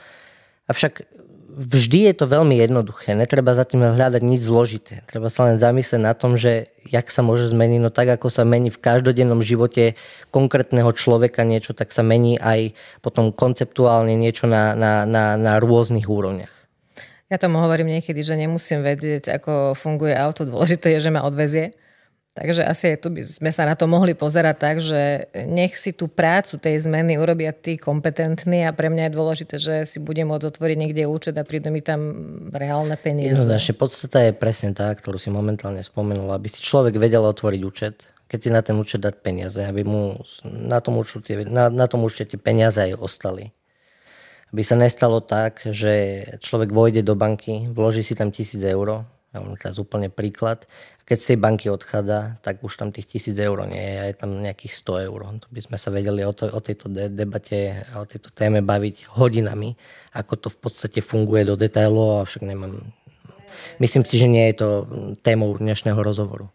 Avšak 0.66 1.06
vždy 1.54 2.10
je 2.10 2.14
to 2.18 2.26
veľmi 2.26 2.58
jednoduché. 2.58 3.14
Netreba 3.14 3.54
za 3.54 3.64
tým 3.64 3.86
hľadať 3.86 4.22
nič 4.26 4.42
zložité. 4.42 5.06
Treba 5.06 5.30
sa 5.30 5.46
len 5.46 5.62
zamyslieť 5.62 6.02
na 6.02 6.18
tom, 6.18 6.34
že 6.34 6.74
jak 6.90 7.14
sa 7.14 7.22
môže 7.22 7.46
zmeniť, 7.54 7.80
no 7.80 7.94
tak 7.94 8.10
ako 8.10 8.34
sa 8.34 8.42
mení 8.44 8.74
v 8.74 8.82
každodennom 8.82 9.46
živote 9.46 9.94
konkrétneho 10.34 10.90
človeka 10.98 11.46
niečo, 11.46 11.78
tak 11.78 11.94
sa 11.94 12.02
mení 12.02 12.42
aj 12.42 12.74
potom 13.06 13.30
konceptuálne 13.30 14.18
niečo 14.18 14.50
na, 14.50 14.74
na, 14.74 15.06
na, 15.06 15.38
na 15.38 15.62
rôznych 15.62 16.10
úrovniach. 16.10 16.52
Ja 17.30 17.42
tomu 17.42 17.62
hovorím 17.62 17.98
niekedy, 17.98 18.22
že 18.22 18.38
nemusím 18.38 18.86
vedieť, 18.86 19.42
ako 19.42 19.74
funguje 19.74 20.14
auto. 20.14 20.46
Dôležité 20.46 20.98
je, 20.98 21.10
že 21.10 21.14
ma 21.14 21.26
odvezie. 21.26 21.74
Takže 22.34 22.66
asi 22.66 22.98
tu 22.98 23.14
by 23.14 23.22
sme 23.22 23.54
sa 23.54 23.70
na 23.70 23.78
to 23.78 23.86
mohli 23.86 24.18
pozerať 24.18 24.56
tak, 24.58 24.76
že 24.82 25.30
nech 25.46 25.78
si 25.78 25.94
tú 25.94 26.10
prácu 26.10 26.58
tej 26.58 26.82
zmeny 26.82 27.14
urobia 27.22 27.54
tí 27.54 27.78
kompetentní 27.78 28.66
a 28.66 28.74
pre 28.74 28.90
mňa 28.90 29.06
je 29.06 29.14
dôležité, 29.14 29.56
že 29.62 29.86
si 29.86 30.02
budem 30.02 30.34
môcť 30.34 30.50
otvoriť 30.50 30.78
niekde 30.82 31.06
účet 31.06 31.38
a 31.38 31.46
prídu 31.46 31.70
mi 31.70 31.86
tam 31.86 32.02
reálne 32.50 32.98
peniaze. 32.98 33.38
Jednoznačne 33.38 33.78
podstata 33.78 34.26
je 34.26 34.34
presne 34.34 34.74
tá, 34.74 34.90
ktorú 34.90 35.22
si 35.22 35.30
momentálne 35.30 35.86
spomenul, 35.86 36.34
aby 36.34 36.50
si 36.50 36.58
človek 36.58 36.98
vedel 36.98 37.22
otvoriť 37.22 37.62
účet, 37.62 38.10
keď 38.26 38.40
si 38.42 38.50
na 38.50 38.66
ten 38.66 38.82
účet 38.82 39.06
dať 39.06 39.22
peniaze, 39.22 39.62
aby 39.62 39.86
mu 39.86 40.18
na 40.42 40.82
tom, 40.82 40.98
účte, 40.98 41.22
na, 41.46 41.70
na 41.70 41.86
tom 41.86 42.02
účte 42.02 42.26
tie 42.26 42.42
peniaze 42.42 42.82
aj 42.82 42.98
ostali. 42.98 43.54
Aby 44.50 44.66
sa 44.66 44.74
nestalo 44.74 45.22
tak, 45.22 45.70
že 45.70 46.26
človek 46.42 46.74
vojde 46.74 47.06
do 47.06 47.14
banky, 47.14 47.70
vloží 47.70 48.02
si 48.02 48.18
tam 48.18 48.34
tisíc 48.34 48.66
eur, 48.66 49.06
ja 49.34 49.42
mám 49.42 49.58
teraz 49.58 49.82
úplne 49.82 50.14
príklad, 50.14 50.70
keď 51.04 51.18
z 51.20 51.28
tej 51.34 51.38
banky 51.42 51.68
odchádza, 51.68 52.40
tak 52.40 52.64
už 52.64 52.80
tam 52.80 52.94
tých 52.94 53.10
tisíc 53.10 53.36
eur 53.36 53.60
nie 53.68 53.82
je, 53.82 54.14
je 54.14 54.16
tam 54.16 54.40
nejakých 54.40 54.74
100 54.78 55.08
eur. 55.10 55.20
To 55.42 55.48
by 55.52 55.60
sme 55.60 55.78
sa 55.82 55.90
vedeli 55.92 56.22
o, 56.24 56.32
to, 56.32 56.48
o 56.48 56.62
tejto 56.64 56.88
debate 57.12 57.84
o 57.98 58.08
tejto 58.08 58.32
téme 58.32 58.64
baviť 58.64 59.12
hodinami, 59.20 59.76
ako 60.16 60.34
to 60.38 60.48
v 60.48 60.58
podstate 60.64 61.00
funguje 61.04 61.44
do 61.44 61.60
detailov, 61.60 62.24
avšak 62.24 62.48
nemám... 62.48 62.80
Myslím 63.84 64.08
si, 64.08 64.16
že 64.16 64.32
nie 64.32 64.48
je 64.54 64.56
to 64.64 64.68
témou 65.22 65.52
dnešného 65.58 66.00
rozhovoru. 66.00 66.48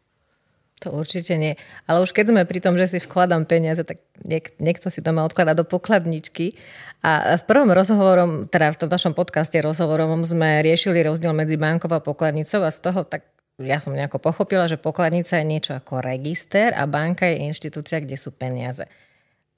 To 0.87 0.95
určite 0.95 1.35
nie. 1.35 1.59
Ale 1.91 2.07
už 2.07 2.15
keď 2.15 2.31
sme 2.31 2.43
pri 2.47 2.63
tom, 2.63 2.79
že 2.79 2.87
si 2.87 2.99
vkladám 3.03 3.51
peniaze, 3.51 3.83
tak 3.83 3.99
niek- 4.23 4.55
niekto 4.63 4.95
si 4.95 5.03
to 5.03 5.11
má 5.11 5.27
odkladať 5.27 5.59
do 5.59 5.67
pokladničky. 5.67 6.55
A 7.03 7.39
v 7.39 7.45
prvom 7.51 7.75
rozhovorom, 7.75 8.47
teda 8.47 8.71
v 8.75 8.81
tom 8.87 8.91
našom 8.91 9.15
podcaste 9.15 9.59
rozhovorovom 9.59 10.23
sme 10.23 10.63
riešili 10.63 11.03
rozdiel 11.03 11.35
medzi 11.35 11.59
bankou 11.59 11.91
a 11.91 11.99
pokladnicou 11.99 12.63
a 12.63 12.71
z 12.71 12.79
toho 12.79 13.03
tak 13.03 13.27
ja 13.59 13.83
som 13.83 13.91
nejako 13.91 14.23
pochopila, 14.23 14.71
že 14.71 14.79
pokladnica 14.79 15.35
je 15.43 15.47
niečo 15.47 15.75
ako 15.75 15.99
register 15.99 16.71
a 16.79 16.87
banka 16.87 17.27
je 17.27 17.43
inštitúcia, 17.43 17.99
kde 17.99 18.15
sú 18.15 18.31
peniaze. 18.31 18.87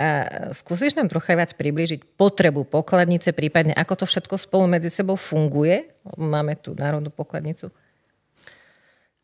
A 0.01 0.25
skúsiš 0.57 0.97
nám 0.97 1.13
trocha 1.13 1.37
viac 1.37 1.53
približiť 1.53 2.17
potrebu 2.17 2.65
pokladnice, 2.65 3.37
prípadne 3.37 3.77
ako 3.77 4.01
to 4.01 4.05
všetko 4.09 4.41
spolu 4.41 4.65
medzi 4.65 4.89
sebou 4.89 5.21
funguje? 5.21 5.93
Máme 6.17 6.57
tu 6.57 6.73
národnú 6.73 7.13
pokladnicu. 7.13 7.69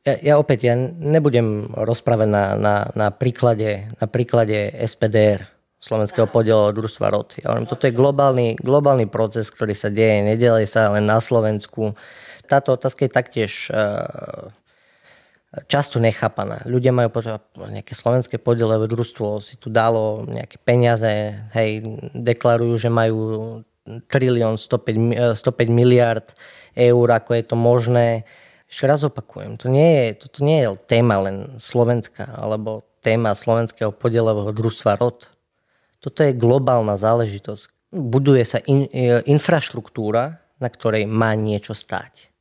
Ja, 0.06 0.14
ja 0.22 0.34
opäť, 0.38 0.70
ja 0.70 0.78
nebudem 0.78 1.66
rozprávať 1.74 2.28
na, 2.30 2.44
na, 2.54 2.74
na, 2.94 3.08
príklade, 3.10 3.90
na 3.98 4.06
príklade 4.06 4.70
SPDR, 4.78 5.50
Slovenského 5.82 6.30
podielu 6.30 6.70
družstva 6.70 7.10
ROD. 7.10 7.42
Ja 7.42 7.50
hovorím, 7.50 7.66
toto 7.66 7.90
je 7.90 7.98
globálny, 7.98 8.54
globálny 8.62 9.10
proces, 9.10 9.50
ktorý 9.50 9.74
sa 9.74 9.90
deje, 9.90 10.22
nedeleje 10.22 10.70
sa 10.70 10.94
len 10.94 11.10
na 11.10 11.18
Slovensku. 11.18 11.98
Táto 12.46 12.78
otázka 12.78 13.02
je 13.02 13.10
taktiež 13.10 13.52
uh, 13.74 14.54
často 15.66 15.98
nechápaná. 15.98 16.62
Ľudia 16.70 16.94
majú 16.94 17.10
potom 17.10 17.42
nejaké 17.66 17.98
slovenské 17.98 18.38
podielové 18.38 18.86
družstvo, 18.86 19.42
si 19.42 19.58
tu 19.58 19.74
dalo 19.74 20.22
nejaké 20.22 20.62
peniaze, 20.62 21.34
hej, 21.50 21.82
deklarujú, 22.14 22.78
že 22.78 22.90
majú 22.94 23.18
trilión 24.06 24.54
105, 24.54 25.34
105 25.34 25.66
miliard 25.66 26.30
eur, 26.78 27.06
ako 27.10 27.30
je 27.34 27.44
to 27.46 27.56
možné 27.58 28.22
ešte 28.66 28.84
raz 28.90 29.06
opakujem, 29.06 29.54
to 29.54 29.70
nie 29.70 29.86
je, 29.86 30.26
toto 30.26 30.42
nie 30.42 30.66
je 30.66 30.74
téma 30.90 31.22
len 31.22 31.54
Slovenska 31.62 32.26
alebo 32.34 32.82
téma 32.98 33.30
slovenského 33.38 33.94
podielového 33.94 34.50
družstva 34.50 34.98
ROD. 34.98 35.30
Toto 36.02 36.18
je 36.26 36.34
globálna 36.34 36.98
záležitosť. 36.98 37.94
Buduje 37.94 38.42
sa 38.42 38.58
in, 38.66 38.90
e, 38.90 39.22
infraštruktúra, 39.30 40.42
na 40.58 40.68
ktorej 40.68 41.06
má 41.06 41.38
niečo 41.38 41.78
stáť. 41.78 42.34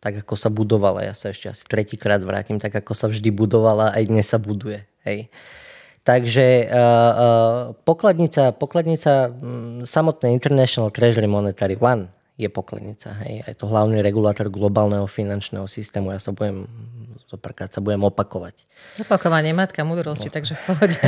Tak 0.00 0.24
ako 0.24 0.34
sa 0.40 0.48
budovala, 0.48 1.04
ja 1.04 1.12
sa 1.12 1.34
ešte 1.34 1.52
asi 1.52 1.64
tretíkrát 1.68 2.22
vrátim, 2.24 2.56
tak 2.56 2.72
ako 2.72 2.96
sa 2.96 3.10
vždy 3.12 3.28
budovala, 3.28 3.92
aj 3.92 4.08
dnes 4.08 4.24
sa 4.24 4.40
buduje. 4.40 4.88
Hej. 5.04 5.28
Takže 6.06 6.64
uh, 6.64 6.72
uh, 6.72 7.62
pokladnica, 7.84 8.56
pokladnica 8.56 9.28
um, 9.28 9.84
samotné 9.84 10.32
International 10.32 10.88
Treasury 10.88 11.28
Monetary 11.28 11.76
One 11.76 12.08
je 12.38 12.48
pokladnica. 12.48 13.12
Hej. 13.26 13.42
Je 13.44 13.54
to 13.58 13.66
hlavný 13.66 13.98
regulátor 13.98 14.46
globálneho 14.46 15.10
finančného 15.10 15.66
systému. 15.66 16.14
Ja 16.14 16.22
sa 16.22 16.30
budem 16.30 16.70
zoprkrát 17.28 17.68
sa 17.68 17.84
budem 17.84 18.00
opakovať. 18.08 18.64
Opakovanie 19.04 19.52
matka 19.52 19.84
múdrosti, 19.84 20.32
no. 20.32 20.34
takže 20.34 20.56
v 20.56 20.62
pohode. 20.64 21.00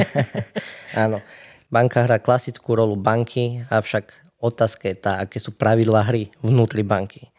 Áno. 1.08 1.24
Banka 1.72 2.04
hrá 2.04 2.20
klasickú 2.20 2.76
rolu 2.76 2.98
banky, 2.98 3.64
avšak 3.72 4.12
otázka 4.42 4.90
je 4.90 4.96
tá, 5.00 5.12
aké 5.22 5.40
sú 5.40 5.54
pravidlá 5.56 6.04
hry 6.12 6.28
vnútri 6.44 6.84
banky 6.84 7.30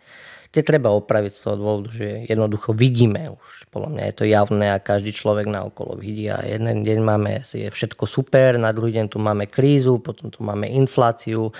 tie 0.52 0.68
treba 0.68 0.92
opraviť 0.92 1.32
z 1.32 1.42
toho 1.48 1.56
dôvodu, 1.56 1.90
že 1.96 2.28
jednoducho 2.28 2.76
vidíme 2.76 3.32
už. 3.32 3.72
Podľa 3.72 3.90
mňa 3.96 4.04
je 4.12 4.16
to 4.20 4.26
javné 4.28 4.68
a 4.76 4.84
každý 4.84 5.16
človek 5.16 5.48
na 5.48 5.64
okolo 5.64 5.96
vidí 5.96 6.28
a 6.28 6.44
jeden 6.44 6.84
deň 6.84 7.00
máme, 7.00 7.40
je 7.40 7.72
všetko 7.72 8.04
super, 8.04 8.60
na 8.60 8.76
druhý 8.76 9.00
deň 9.00 9.08
tu 9.08 9.18
máme 9.24 9.48
krízu, 9.48 10.04
potom 10.04 10.28
tu 10.28 10.44
máme 10.44 10.68
infláciu. 10.68 11.56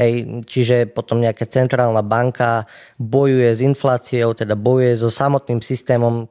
Hej, 0.00 0.44
čiže 0.48 0.88
potom 0.88 1.20
nejaká 1.20 1.44
centrálna 1.44 2.00
banka 2.00 2.64
bojuje 2.96 3.52
s 3.52 3.60
infláciou, 3.60 4.32
teda 4.32 4.56
bojuje 4.56 4.96
so 4.96 5.12
samotným 5.12 5.60
systémom, 5.60 6.24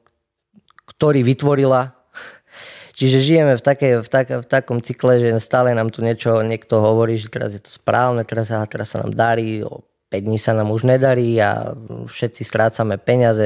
ktorý 0.90 1.22
vytvorila 1.22 1.94
Čiže 3.00 3.18
žijeme 3.22 3.54
v, 3.56 3.64
také, 3.64 3.90
v, 4.02 4.10
tak, 4.10 4.28
v 4.28 4.46
takom 4.50 4.82
cykle, 4.82 5.22
že 5.22 5.30
stále 5.40 5.72
nám 5.72 5.94
tu 5.94 6.02
niečo 6.02 6.42
niekto 6.42 6.82
hovorí, 6.82 7.16
že 7.16 7.32
teraz 7.32 7.56
je 7.56 7.62
to 7.62 7.72
správne, 7.72 8.26
teraz, 8.28 8.50
teraz 8.50 8.92
sa 8.92 9.00
nám 9.00 9.16
darí, 9.16 9.64
5 10.10 10.26
dní 10.26 10.42
sa 10.42 10.58
nám 10.58 10.74
už 10.74 10.90
nedarí 10.90 11.38
a 11.38 11.78
všetci 12.10 12.42
strácame 12.42 12.98
peniaze 12.98 13.46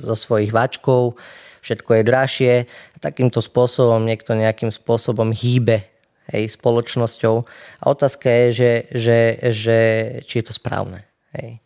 zo 0.00 0.16
svojich 0.16 0.48
vačkov, 0.56 1.20
všetko 1.60 2.00
je 2.00 2.02
drahšie. 2.08 2.52
Takýmto 2.98 3.44
spôsobom 3.44 4.00
niekto 4.08 4.32
nejakým 4.32 4.72
spôsobom 4.72 5.36
hýbe 5.36 5.84
hej, 6.32 6.44
spoločnosťou. 6.48 7.36
A 7.80 7.84
otázka 7.92 8.24
je, 8.24 8.46
že, 8.52 8.72
že, 8.92 9.18
že 9.52 9.78
či 10.24 10.40
je 10.40 10.44
to 10.48 10.54
správne. 10.56 11.04
Hej. 11.36 11.60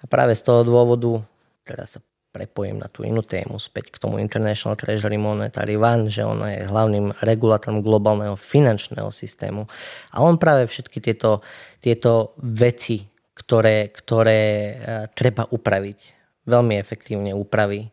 A 0.00 0.04
práve 0.08 0.32
z 0.36 0.42
toho 0.44 0.64
dôvodu, 0.64 1.20
teraz 1.64 1.96
sa 1.96 2.00
prepojím 2.34 2.82
na 2.82 2.90
tú 2.90 3.06
inú 3.06 3.22
tému 3.22 3.62
späť 3.62 3.94
k 3.94 4.02
tomu 4.02 4.18
International 4.18 4.74
Treasury 4.74 5.14
Monetary 5.14 5.78
One, 5.78 6.10
že 6.10 6.26
on 6.26 6.42
je 6.42 6.66
hlavným 6.66 7.14
regulátorom 7.22 7.78
globálneho 7.78 8.34
finančného 8.34 9.06
systému. 9.14 9.70
A 10.10 10.18
on 10.18 10.34
práve 10.34 10.66
všetky 10.66 10.98
tieto, 10.98 11.46
tieto 11.78 12.34
veci 12.42 13.13
ktoré, 13.34 13.90
ktoré 13.90 14.40
e, 14.40 14.72
treba 15.12 15.46
upraviť. 15.50 15.98
Veľmi 16.46 16.78
efektívne 16.78 17.34
upraví 17.34 17.90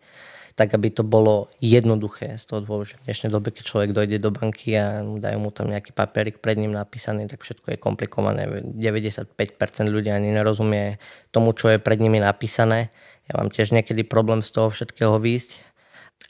tak 0.61 0.77
aby 0.77 0.93
to 0.93 1.01
bolo 1.01 1.49
jednoduché 1.57 2.37
z 2.37 2.43
toho 2.45 2.61
dôvodu, 2.61 2.93
že 2.93 2.99
v 3.01 3.05
dnešnej 3.09 3.31
dobe, 3.31 3.49
keď 3.49 3.63
človek 3.65 3.91
dojde 3.95 4.17
do 4.19 4.29
banky 4.29 4.75
a 4.77 5.01
dajú 5.01 5.37
mu 5.41 5.49
tam 5.49 5.71
nejaký 5.71 5.95
papierik 5.95 6.43
pred 6.43 6.59
ním 6.59 6.75
napísaný, 6.75 7.25
tak 7.25 7.41
všetko 7.41 7.73
je 7.73 7.77
komplikované. 7.79 8.45
95% 8.61 9.33
ľudí 9.89 10.11
ani 10.11 10.29
nerozumie 10.29 10.99
tomu, 11.33 11.55
čo 11.55 11.71
je 11.71 11.81
pred 11.81 11.97
nimi 11.97 12.19
napísané. 12.21 12.91
Ja 13.25 13.39
mám 13.39 13.49
tiež 13.49 13.71
niekedy 13.71 14.03
problém 14.03 14.43
z 14.43 14.51
toho 14.51 14.69
všetkého 14.69 15.17
výjsť. 15.17 15.57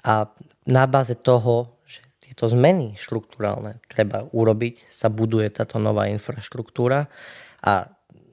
A 0.05 0.29
na 0.63 0.85
báze 0.85 1.17
toho, 1.17 1.81
že 1.83 2.05
tieto 2.21 2.47
zmeny 2.47 2.95
štruktúrálne 2.95 3.81
treba 3.89 4.29
urobiť, 4.31 4.87
sa 4.87 5.09
buduje 5.09 5.49
táto 5.49 5.81
nová 5.81 6.07
infraštruktúra 6.07 7.09
a 7.61 7.73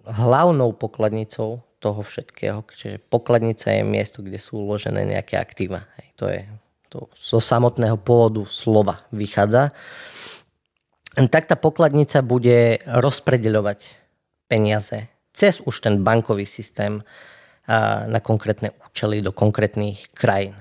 hlavnou 0.08 0.72
pokladnicou 0.72 1.60
toho 1.78 2.00
všetkého. 2.02 2.64
Čiže 2.64 2.98
pokladnica 3.06 3.70
je 3.70 3.84
miesto, 3.86 4.24
kde 4.24 4.40
sú 4.40 4.64
uložené 4.66 5.04
nejaké 5.04 5.38
aktíva. 5.38 5.86
Hej, 6.00 6.08
to 6.16 6.24
je 6.26 6.42
to 6.88 7.06
zo 7.12 7.38
samotného 7.38 8.00
pôvodu 8.00 8.42
slova 8.48 9.04
vychádza. 9.12 9.76
Tak 11.14 11.44
tá 11.46 11.54
pokladnica 11.54 12.24
bude 12.24 12.80
rozpredeľovať 12.88 13.78
peniaze 14.48 15.12
cez 15.36 15.62
už 15.62 15.86
ten 15.86 16.02
bankový 16.02 16.48
systém 16.48 16.98
na 18.08 18.18
konkrétne 18.18 18.74
účely 18.88 19.22
do 19.22 19.30
konkrétnych 19.30 20.10
krajín. 20.16 20.56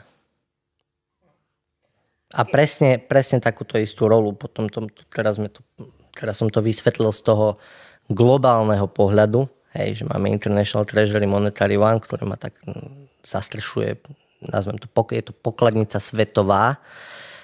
A 2.36 2.44
presne, 2.44 3.00
presne 3.00 3.40
takúto 3.40 3.80
istú 3.80 4.12
rolu, 4.12 4.36
potom 4.36 4.68
to, 4.68 4.92
teraz, 5.08 5.40
sme 5.40 5.48
to, 5.48 5.64
teraz 6.12 6.38
som 6.38 6.52
to 6.52 6.60
vysvetlil 6.60 7.16
z 7.16 7.24
toho 7.24 7.56
globálneho 8.08 8.88
pohľadu, 8.88 9.48
hej, 9.76 10.02
že 10.02 10.04
máme 10.08 10.32
International 10.32 10.88
Treasury 10.88 11.28
Monetary 11.28 11.76
One, 11.76 12.00
ktoré 12.00 12.24
ma 12.24 12.40
tak 12.40 12.56
mm, 12.64 13.24
zastrešuje, 13.24 14.00
nazvem 14.48 14.80
to, 14.80 14.88
je 15.12 15.24
to 15.28 15.34
pokladnica 15.36 16.00
svetová 16.00 16.80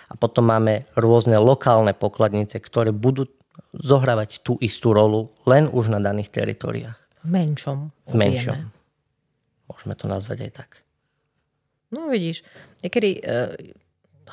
a 0.07 0.13
potom 0.15 0.47
máme 0.47 0.87
rôzne 0.95 1.35
lokálne 1.41 1.91
pokladnice, 1.91 2.61
ktoré 2.61 2.93
budú 2.93 3.27
zohrávať 3.73 4.45
tú 4.45 4.55
istú 4.61 4.93
rolu 4.93 5.33
len 5.49 5.65
už 5.69 5.89
na 5.89 5.99
daných 5.99 6.29
teritoriách. 6.29 6.97
V 7.23 7.29
menšom. 7.29 7.77
V 8.11 8.15
menšom. 8.15 8.59
Môžeme 9.65 9.93
to 9.97 10.05
nazvať 10.05 10.49
aj 10.49 10.51
tak. 10.53 10.69
No 11.93 12.09
vidíš, 12.09 12.41
niekedy 12.81 13.21
uh, 13.21 13.53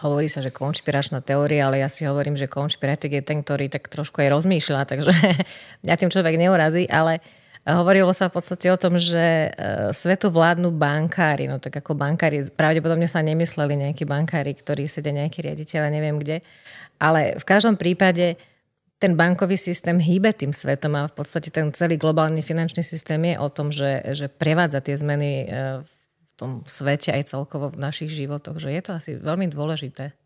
hovorí 0.00 0.28
sa, 0.32 0.40
že 0.40 0.52
konšpiračná 0.52 1.20
teória, 1.20 1.68
ale 1.68 1.84
ja 1.84 1.88
si 1.88 2.08
hovorím, 2.08 2.34
že 2.34 2.48
konšpiratik 2.48 3.20
je 3.20 3.22
ten, 3.22 3.44
ktorý 3.44 3.68
tak 3.68 3.86
trošku 3.86 4.24
aj 4.24 4.32
rozmýšľa, 4.32 4.88
takže 4.88 5.12
mňa 5.84 5.94
tým 5.96 6.10
človek 6.10 6.34
neurazí, 6.40 6.88
ale 6.88 7.20
hovorilo 7.68 8.10
sa 8.16 8.32
v 8.32 8.40
podstate 8.40 8.72
o 8.72 8.80
tom, 8.80 8.96
že 8.96 9.20
e, 9.20 9.48
svetu 9.92 10.32
vládnu 10.32 10.72
bankári, 10.72 11.44
no 11.44 11.60
tak 11.60 11.84
ako 11.84 11.92
bankári, 11.92 12.48
pravdepodobne 12.48 13.04
sa 13.04 13.20
nemysleli 13.20 13.76
nejakí 13.76 14.08
bankári, 14.08 14.56
ktorí 14.56 14.88
sedia 14.88 15.12
nejakí 15.12 15.44
riaditeľe, 15.44 15.92
neviem 15.92 16.16
kde, 16.16 16.40
ale 16.96 17.36
v 17.36 17.44
každom 17.44 17.76
prípade 17.76 18.40
ten 19.00 19.16
bankový 19.16 19.56
systém 19.56 19.96
hýbe 19.96 20.32
tým 20.36 20.52
svetom 20.52 20.92
a 20.96 21.08
v 21.08 21.14
podstate 21.16 21.48
ten 21.48 21.72
celý 21.72 21.96
globálny 21.96 22.44
finančný 22.44 22.84
systém 22.84 23.20
je 23.32 23.36
o 23.40 23.48
tom, 23.48 23.72
že, 23.72 24.04
že 24.12 24.28
prevádza 24.28 24.84
tie 24.84 24.96
zmeny 24.96 25.48
v 25.80 25.92
e, 25.96 25.99
tom 26.40 26.64
svete 26.64 27.12
aj 27.12 27.36
celkovo 27.36 27.68
v 27.68 27.76
našich 27.76 28.08
životoch, 28.08 28.56
že 28.56 28.72
je 28.72 28.80
to 28.80 28.96
asi 28.96 29.10
veľmi 29.20 29.52
dôležité. 29.52 30.16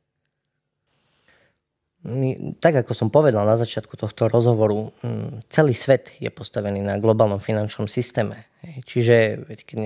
tak 2.61 2.85
ako 2.85 2.93
som 2.93 3.09
povedal 3.09 3.49
na 3.49 3.57
začiatku 3.57 3.97
tohto 3.97 4.29
rozhovoru, 4.29 4.93
mm, 5.01 5.49
celý 5.49 5.73
svet 5.73 6.13
je 6.21 6.29
postavený 6.29 6.85
na 6.85 7.01
globálnom 7.01 7.41
finančnom 7.41 7.89
systéme. 7.89 8.45
Čiže 8.85 9.49
keď 9.65 9.77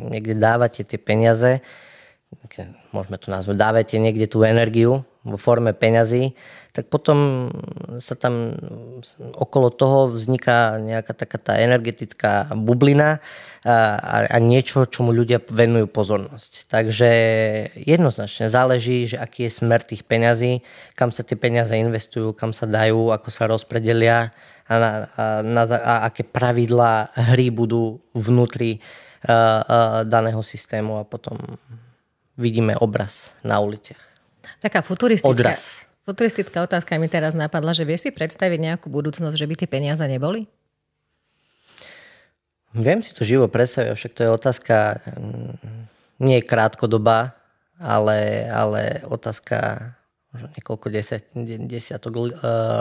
niekde 0.00 0.34
dávate 0.40 0.88
tie 0.88 0.96
peniaze, 0.96 1.60
môžeme 2.96 3.20
to 3.20 3.28
nazvať, 3.28 3.56
dávate 3.60 3.94
niekde 4.00 4.24
tú 4.24 4.40
energiu 4.42 5.04
vo 5.26 5.34
forme 5.34 5.74
peňazí, 5.74 6.38
tak 6.76 6.92
potom 6.92 7.48
sa 8.04 8.14
tam 8.20 8.52
okolo 9.32 9.72
toho 9.72 10.12
vzniká 10.12 10.76
nejaká 10.76 11.16
taká 11.16 11.40
tá 11.40 11.52
energetická 11.56 12.52
bublina 12.52 13.24
a, 13.64 14.28
a 14.28 14.36
niečo, 14.36 14.84
čomu 14.84 15.10
ľudia 15.16 15.40
venujú 15.40 15.88
pozornosť. 15.88 16.68
Takže 16.68 17.10
jednoznačne 17.80 18.52
záleží, 18.52 19.08
že 19.08 19.16
aký 19.16 19.48
je 19.48 19.56
smer 19.56 19.88
tých 19.88 20.04
peňazí, 20.04 20.60
kam 20.92 21.08
sa 21.08 21.24
tie 21.24 21.34
peniaze 21.34 21.72
investujú, 21.72 22.36
kam 22.36 22.52
sa 22.52 22.68
dajú, 22.68 23.08
ako 23.08 23.28
sa 23.32 23.48
rozpredelia 23.48 24.36
a, 24.68 24.74
na, 24.76 24.90
a, 25.16 25.24
na, 25.40 25.62
a 25.64 25.94
aké 26.12 26.28
pravidlá 26.28 27.16
hry 27.32 27.48
budú 27.48 28.04
vnútri 28.12 28.84
a, 29.24 29.32
a, 29.32 29.36
daného 30.04 30.44
systému 30.44 31.00
a 31.00 31.08
potom 31.08 31.40
vidíme 32.36 32.76
obraz 32.76 33.32
na 33.40 33.64
uliciach. 33.64 34.15
Taká 34.66 34.82
futuristická, 34.82 35.30
Odraz. 35.30 35.86
futuristická 36.02 36.58
otázka 36.66 36.98
mi 36.98 37.06
teraz 37.06 37.38
napadla, 37.38 37.70
že 37.70 37.86
vie 37.86 37.94
si 37.94 38.10
predstaviť 38.10 38.58
nejakú 38.58 38.90
budúcnosť, 38.90 39.38
že 39.38 39.46
by 39.46 39.54
tie 39.54 39.70
peniaze 39.70 40.02
neboli? 40.02 40.50
Viem 42.74 42.98
si 42.98 43.14
to 43.14 43.22
živo 43.22 43.46
predstaviť, 43.46 43.94
však 43.94 44.12
to 44.18 44.26
je 44.26 44.30
otázka 44.34 44.98
mm, 45.06 45.54
nie 46.18 46.42
krátkodobá, 46.42 47.38
ale, 47.78 48.50
ale 48.50 49.06
otázka 49.06 49.94
možno 50.34 50.50
niekoľko 50.58 50.86
desiat, 50.90 51.22
desiatok 51.70 52.12
uh, 52.18 52.26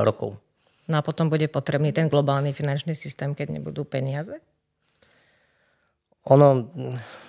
rokov. 0.01 0.41
No 0.89 0.97
a 0.97 1.05
potom 1.05 1.29
bude 1.29 1.45
potrebný 1.45 1.93
ten 1.93 2.09
globálny 2.09 2.49
finančný 2.49 2.97
systém, 2.97 3.37
keď 3.37 3.61
nebudú 3.61 3.85
peniaze? 3.85 4.41
Ono 6.25 6.73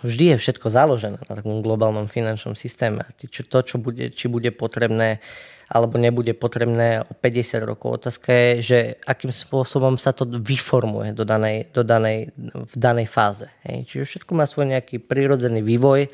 vždy 0.00 0.34
je 0.34 0.36
všetko 0.40 0.72
založené 0.72 1.20
na 1.20 1.32
takom 1.36 1.60
globálnom 1.60 2.08
finančnom 2.08 2.56
systéme. 2.56 3.04
To, 3.52 3.60
čo 3.60 3.76
bude, 3.76 4.08
či 4.08 4.32
bude 4.32 4.48
potrebné 4.56 5.20
alebo 5.66 5.98
nebude 5.98 6.30
potrebné 6.30 7.02
o 7.02 7.12
50 7.12 7.66
rokov. 7.66 7.98
Otázka 7.98 8.30
je, 8.30 8.50
že 8.62 8.78
akým 9.02 9.34
spôsobom 9.34 9.98
sa 9.98 10.14
to 10.14 10.22
vyformuje 10.22 11.10
do 11.10 11.26
danej, 11.26 11.74
do 11.74 11.82
danej, 11.82 12.30
v 12.54 12.74
danej 12.78 13.10
fáze. 13.10 13.50
Hej. 13.66 13.90
Čiže 13.90 14.04
všetko 14.06 14.32
má 14.38 14.46
svoj 14.46 14.70
nejaký 14.78 15.02
prirodzený 15.02 15.66
vývoj, 15.66 16.06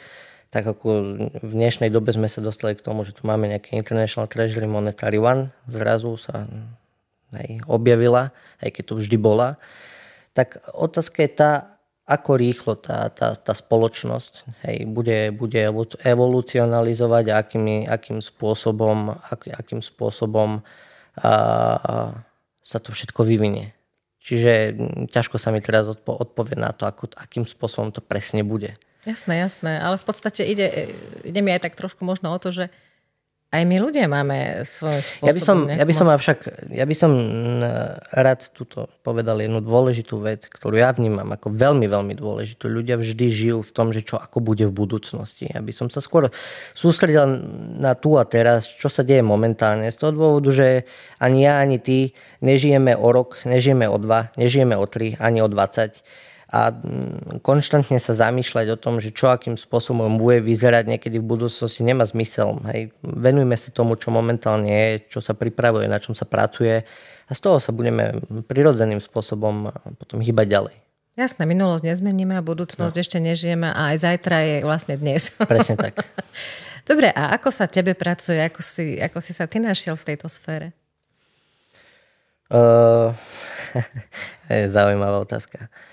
tak 0.49 0.69
ako 0.69 0.89
v 1.41 1.53
dnešnej 1.53 1.93
dobe 1.93 2.13
sme 2.13 2.29
sa 2.33 2.41
dostali 2.41 2.77
k 2.77 2.85
tomu, 2.85 3.05
že 3.05 3.17
tu 3.17 3.29
máme 3.29 3.49
nejaký 3.49 3.77
International 3.77 4.29
Treasury 4.29 4.69
Monetary 4.69 5.21
One, 5.21 5.53
zrazu 5.69 6.17
sa 6.17 6.49
hej, 7.37 7.61
objavila, 7.69 8.33
aj 8.61 8.69
keď 8.73 8.83
to 8.89 8.95
vždy 9.01 9.17
bola. 9.21 9.61
Tak 10.33 10.65
otázka 10.77 11.25
je 11.25 11.31
tá, 11.33 11.53
ako 12.13 12.37
rýchlo 12.37 12.77
tá, 12.77 13.09
tá, 13.09 13.33
tá 13.33 13.53
spoločnosť 13.57 14.65
hej, 14.69 14.85
bude, 14.85 15.33
bude 15.33 15.65
evolucionalizovať 16.05 17.25
a 17.33 17.39
akými, 17.41 17.77
akým 17.89 18.21
spôsobom, 18.21 19.17
ak, 19.17 19.49
akým 19.49 19.81
spôsobom 19.81 20.61
a, 21.17 21.33
a, 21.33 21.33
sa 22.61 22.79
to 22.79 22.93
všetko 22.93 23.25
vyvinie. 23.25 23.73
Čiže 24.23 24.79
ťažko 25.11 25.41
sa 25.41 25.51
mi 25.51 25.59
teraz 25.59 25.89
odpo- 25.89 26.15
odpovie 26.15 26.55
na 26.55 26.71
to, 26.71 26.87
ako, 26.87 27.11
akým 27.19 27.43
spôsobom 27.43 27.91
to 27.91 27.99
presne 27.99 28.47
bude. 28.47 28.79
Jasné, 29.03 29.43
jasné, 29.43 29.83
ale 29.83 29.99
v 29.99 30.05
podstate 30.07 30.47
ide, 30.47 30.95
ide 31.27 31.41
mi 31.43 31.51
aj 31.51 31.67
tak 31.67 31.75
trošku 31.75 32.07
možno 32.07 32.31
o 32.31 32.39
to, 32.39 32.55
že 32.55 32.71
aj 33.53 33.69
my 33.69 33.77
ľudia 33.77 34.09
máme 34.09 34.65
svoj 34.65 35.05
spôsob. 35.05 35.29
Ja 35.29 35.33
by 35.37 35.43
som, 35.45 35.59
ja 35.69 35.85
by 35.85 35.93
som 35.93 36.09
avšak, 36.09 36.39
ja 36.73 36.89
by 36.89 36.95
som 36.97 37.13
rád 38.09 38.49
túto 38.57 38.89
povedal 39.05 39.45
jednu 39.45 39.61
dôležitú 39.61 40.25
vec, 40.25 40.49
ktorú 40.49 40.81
ja 40.81 40.89
vnímam 40.89 41.29
ako 41.29 41.53
veľmi, 41.53 41.85
veľmi 41.85 42.17
dôležitú. 42.17 42.73
Ľudia 42.73 42.97
vždy 42.97 43.27
žijú 43.29 43.61
v 43.61 43.73
tom, 43.77 43.93
že 43.93 44.09
čo 44.09 44.17
ako 44.17 44.41
bude 44.41 44.65
v 44.65 44.73
budúcnosti. 44.73 45.53
Ja 45.53 45.61
by 45.61 45.69
som 45.69 45.93
sa 45.93 46.01
skôr 46.01 46.33
sústredil 46.73 47.29
na 47.77 47.93
tu 47.93 48.17
a 48.17 48.25
teraz, 48.25 48.73
čo 48.73 48.89
sa 48.89 49.05
deje 49.05 49.21
momentálne. 49.21 49.93
Z 49.93 50.01
toho 50.01 50.17
dôvodu, 50.17 50.49
že 50.49 50.89
ani 51.21 51.45
ja, 51.45 51.61
ani 51.61 51.77
ty 51.77 52.17
nežijeme 52.41 52.97
o 52.97 53.13
rok, 53.13 53.37
nežijeme 53.45 53.85
o 53.85 54.01
dva, 54.01 54.33
nežijeme 54.41 54.81
o 54.81 54.89
tri, 54.89 55.13
ani 55.21 55.45
o 55.45 55.49
20 55.53 56.32
a 56.53 56.69
mm, 56.69 57.41
konštantne 57.41 57.97
sa 57.97 58.13
zamýšľať 58.13 58.77
o 58.77 58.81
tom, 58.81 59.01
že 59.01 59.09
čo 59.09 59.33
akým 59.33 59.57
spôsobom 59.57 60.21
bude 60.21 60.45
vyzerať 60.45 60.85
niekedy 60.85 61.17
v 61.17 61.25
budúcnosti 61.25 61.81
nemá 61.81 62.05
zmysel. 62.05 62.61
Hej. 62.69 62.93
Venujme 63.01 63.57
sa 63.57 63.73
tomu, 63.73 63.97
čo 63.97 64.13
momentálne 64.13 64.69
je, 64.69 65.09
čo 65.09 65.25
sa 65.25 65.33
pripravuje, 65.33 65.89
na 65.89 65.97
čom 65.97 66.13
sa 66.13 66.29
pracuje 66.29 66.85
a 67.25 67.33
z 67.33 67.41
toho 67.41 67.57
sa 67.57 67.73
budeme 67.73 68.21
prirodzeným 68.45 69.01
spôsobom 69.01 69.73
potom 69.97 70.21
hýbať 70.21 70.47
ďalej. 70.53 70.77
Jasné, 71.17 71.49
minulosť 71.49 71.89
nezmeníme 71.89 72.37
a 72.37 72.45
budúcnosť 72.45 72.97
no. 72.97 73.01
ešte 73.01 73.17
nežijeme 73.17 73.69
a 73.73 73.97
aj 73.97 74.05
zajtra 74.05 74.37
je 74.45 74.57
vlastne 74.65 74.95
dnes. 75.01 75.33
Presne 75.49 75.81
tak. 75.81 76.05
Dobre, 76.85 77.09
a 77.17 77.33
ako 77.33 77.49
sa 77.49 77.65
tebe 77.65 77.97
pracuje? 77.97 78.37
Ako 78.37 78.61
si, 78.61 79.01
ako 79.01 79.25
si 79.25 79.33
sa 79.33 79.49
ty 79.49 79.57
našiel 79.57 79.97
v 79.97 80.05
tejto 80.13 80.29
sfére? 80.29 80.77
Uh, 82.53 83.17
je 84.53 84.69
zaujímavá 84.69 85.25
otázka. 85.25 85.73
Uh, 85.73 85.92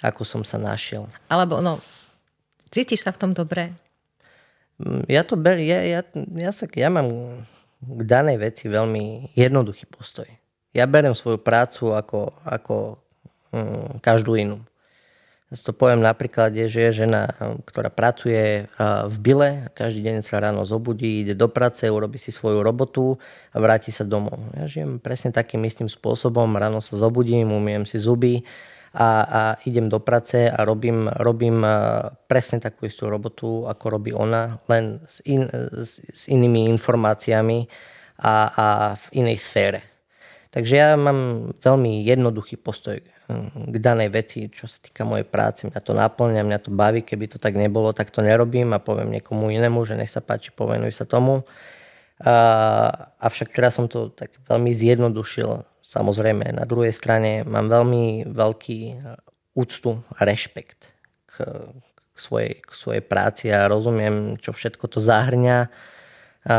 ako 0.00 0.22
som 0.24 0.42
sa 0.46 0.56
našiel. 0.56 1.04
Alebo 1.28 1.60
no, 1.60 1.76
cítiš 2.72 3.04
sa 3.04 3.12
v 3.12 3.20
tom 3.20 3.32
dobre? 3.36 3.74
Mm, 4.80 5.04
ja 5.10 5.22
to 5.26 5.36
ber, 5.36 5.60
ja, 5.60 5.84
ja, 5.84 6.00
ja, 6.16 6.50
sa, 6.54 6.64
ja 6.72 6.88
mám 6.88 7.08
k 7.80 8.00
danej 8.04 8.40
veci 8.40 8.70
veľmi 8.70 9.36
jednoduchý 9.36 9.84
postoj. 9.90 10.28
Ja 10.72 10.86
berem 10.86 11.12
svoju 11.12 11.42
prácu 11.42 11.92
ako, 11.92 12.32
ako 12.46 12.96
mm, 13.52 14.00
každú 14.00 14.38
inú. 14.38 14.62
To 15.50 15.74
poviem 15.74 15.98
na 15.98 16.14
príklade, 16.14 16.70
že 16.70 16.78
je 16.78 17.02
žena, 17.02 17.26
ktorá 17.66 17.90
pracuje 17.90 18.70
v 19.10 19.16
byle, 19.18 19.66
každý 19.74 20.06
deň 20.06 20.22
sa 20.22 20.38
ráno 20.38 20.62
zobudí, 20.62 21.26
ide 21.26 21.34
do 21.34 21.50
práce, 21.50 21.90
urobí 21.90 22.22
si 22.22 22.30
svoju 22.30 22.62
robotu 22.62 23.18
a 23.50 23.58
vráti 23.58 23.90
sa 23.90 24.06
domov. 24.06 24.38
Ja 24.54 24.70
žijem 24.70 25.02
presne 25.02 25.34
takým 25.34 25.58
istým 25.66 25.90
spôsobom, 25.90 26.54
ráno 26.54 26.78
sa 26.78 26.94
zobudím, 26.94 27.50
umiem 27.50 27.82
si 27.82 27.98
zuby 27.98 28.46
a, 28.94 29.10
a 29.26 29.40
idem 29.66 29.90
do 29.90 29.98
práce 29.98 30.46
a 30.46 30.62
robím, 30.62 31.10
robím 31.18 31.66
presne 32.30 32.62
takú 32.62 32.86
istú 32.86 33.10
robotu, 33.10 33.66
ako 33.66 33.84
robí 33.90 34.14
ona, 34.14 34.62
len 34.70 35.02
s, 35.10 35.18
in, 35.26 35.50
s, 35.82 35.98
s 35.98 36.30
inými 36.30 36.70
informáciami 36.78 37.66
a, 38.22 38.34
a 38.54 38.66
v 38.94 39.26
inej 39.26 39.42
sfére. 39.42 39.82
Takže 40.54 40.74
ja 40.78 40.94
mám 40.94 41.50
veľmi 41.58 42.06
jednoduchý 42.06 42.54
postoj 42.58 43.02
k 43.54 43.76
danej 43.80 44.10
veci, 44.12 44.46
čo 44.50 44.66
sa 44.66 44.78
týka 44.82 45.06
mojej 45.06 45.26
práce. 45.26 45.64
Mňa 45.64 45.80
to 45.80 45.92
naplňa, 45.96 46.42
mňa 46.44 46.58
to 46.62 46.70
baví. 46.74 47.00
Keby 47.02 47.30
to 47.30 47.38
tak 47.40 47.56
nebolo, 47.56 47.94
tak 47.94 48.10
to 48.10 48.20
nerobím 48.20 48.74
a 48.74 48.82
poviem 48.82 49.10
niekomu 49.10 49.50
inému, 49.50 49.82
že 49.86 49.96
nech 49.96 50.12
sa 50.12 50.20
páči, 50.20 50.52
povenuj 50.52 50.94
sa 50.94 51.08
tomu. 51.08 51.46
A, 52.20 52.34
avšak 53.18 53.50
teraz 53.54 53.80
som 53.80 53.88
to 53.88 54.12
tak 54.12 54.34
veľmi 54.44 54.70
zjednodušil. 54.74 55.64
Samozrejme, 55.80 56.54
na 56.54 56.64
druhej 56.68 56.94
strane 56.94 57.42
mám 57.42 57.66
veľmi 57.66 58.30
veľký 58.30 58.78
úctu 59.58 59.98
a 60.14 60.20
rešpekt 60.22 60.94
k, 61.26 61.34
k, 61.90 62.16
svojej, 62.16 62.62
k 62.62 62.70
svojej 62.70 63.02
práci 63.02 63.50
a 63.50 63.66
rozumiem, 63.66 64.38
čo 64.38 64.54
všetko 64.54 64.86
to 64.86 65.02
zahrňa 65.02 65.66
a 66.40 66.56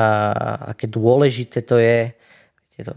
aké 0.76 0.86
dôležité 0.86 1.66
to 1.66 1.82
je. 1.82 2.14
Viete, 2.70 2.82
to, 2.86 2.94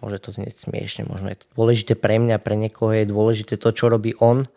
môže 0.00 0.18
to 0.22 0.30
znieť 0.32 0.56
smiešne, 0.68 1.08
možno 1.08 1.32
je 1.32 1.40
to 1.40 1.46
dôležité 1.56 1.92
pre 1.96 2.20
mňa, 2.20 2.42
pre 2.42 2.56
niekoho 2.56 2.92
je 2.92 3.08
dôležité 3.08 3.56
to, 3.56 3.70
čo 3.72 3.88
robí 3.88 4.12
on. 4.20 4.48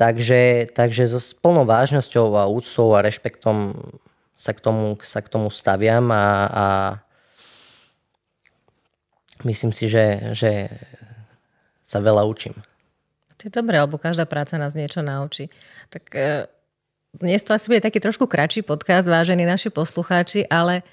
Takže, 0.00 0.72
takže 0.72 1.12
so 1.12 1.20
plnou 1.44 1.68
vážnosťou 1.68 2.32
a 2.38 2.48
úctou 2.48 2.96
a 2.96 3.04
rešpektom 3.04 3.76
sa 4.40 4.56
k 4.56 4.60
tomu, 4.64 4.96
sa 5.04 5.20
k 5.20 5.28
tomu 5.28 5.52
staviam 5.52 6.08
a, 6.08 6.26
a 6.48 6.66
myslím 9.44 9.76
si, 9.76 9.92
že, 9.92 10.32
že 10.32 10.72
sa 11.84 12.00
veľa 12.00 12.24
učím. 12.24 12.56
To 13.36 13.48
je 13.48 13.52
dobré, 13.52 13.76
lebo 13.80 14.00
každá 14.00 14.24
práca 14.24 14.56
nás 14.56 14.72
niečo 14.72 15.04
naučí. 15.04 15.52
Tak 15.92 16.04
e, 16.16 16.48
dnes 17.16 17.44
to 17.44 17.56
asi 17.56 17.68
bude 17.68 17.84
taký 17.84 18.00
trošku 18.00 18.28
kratší 18.28 18.64
podcast, 18.64 19.08
vážení 19.08 19.48
naši 19.48 19.72
poslucháči, 19.72 20.48
ale 20.48 20.84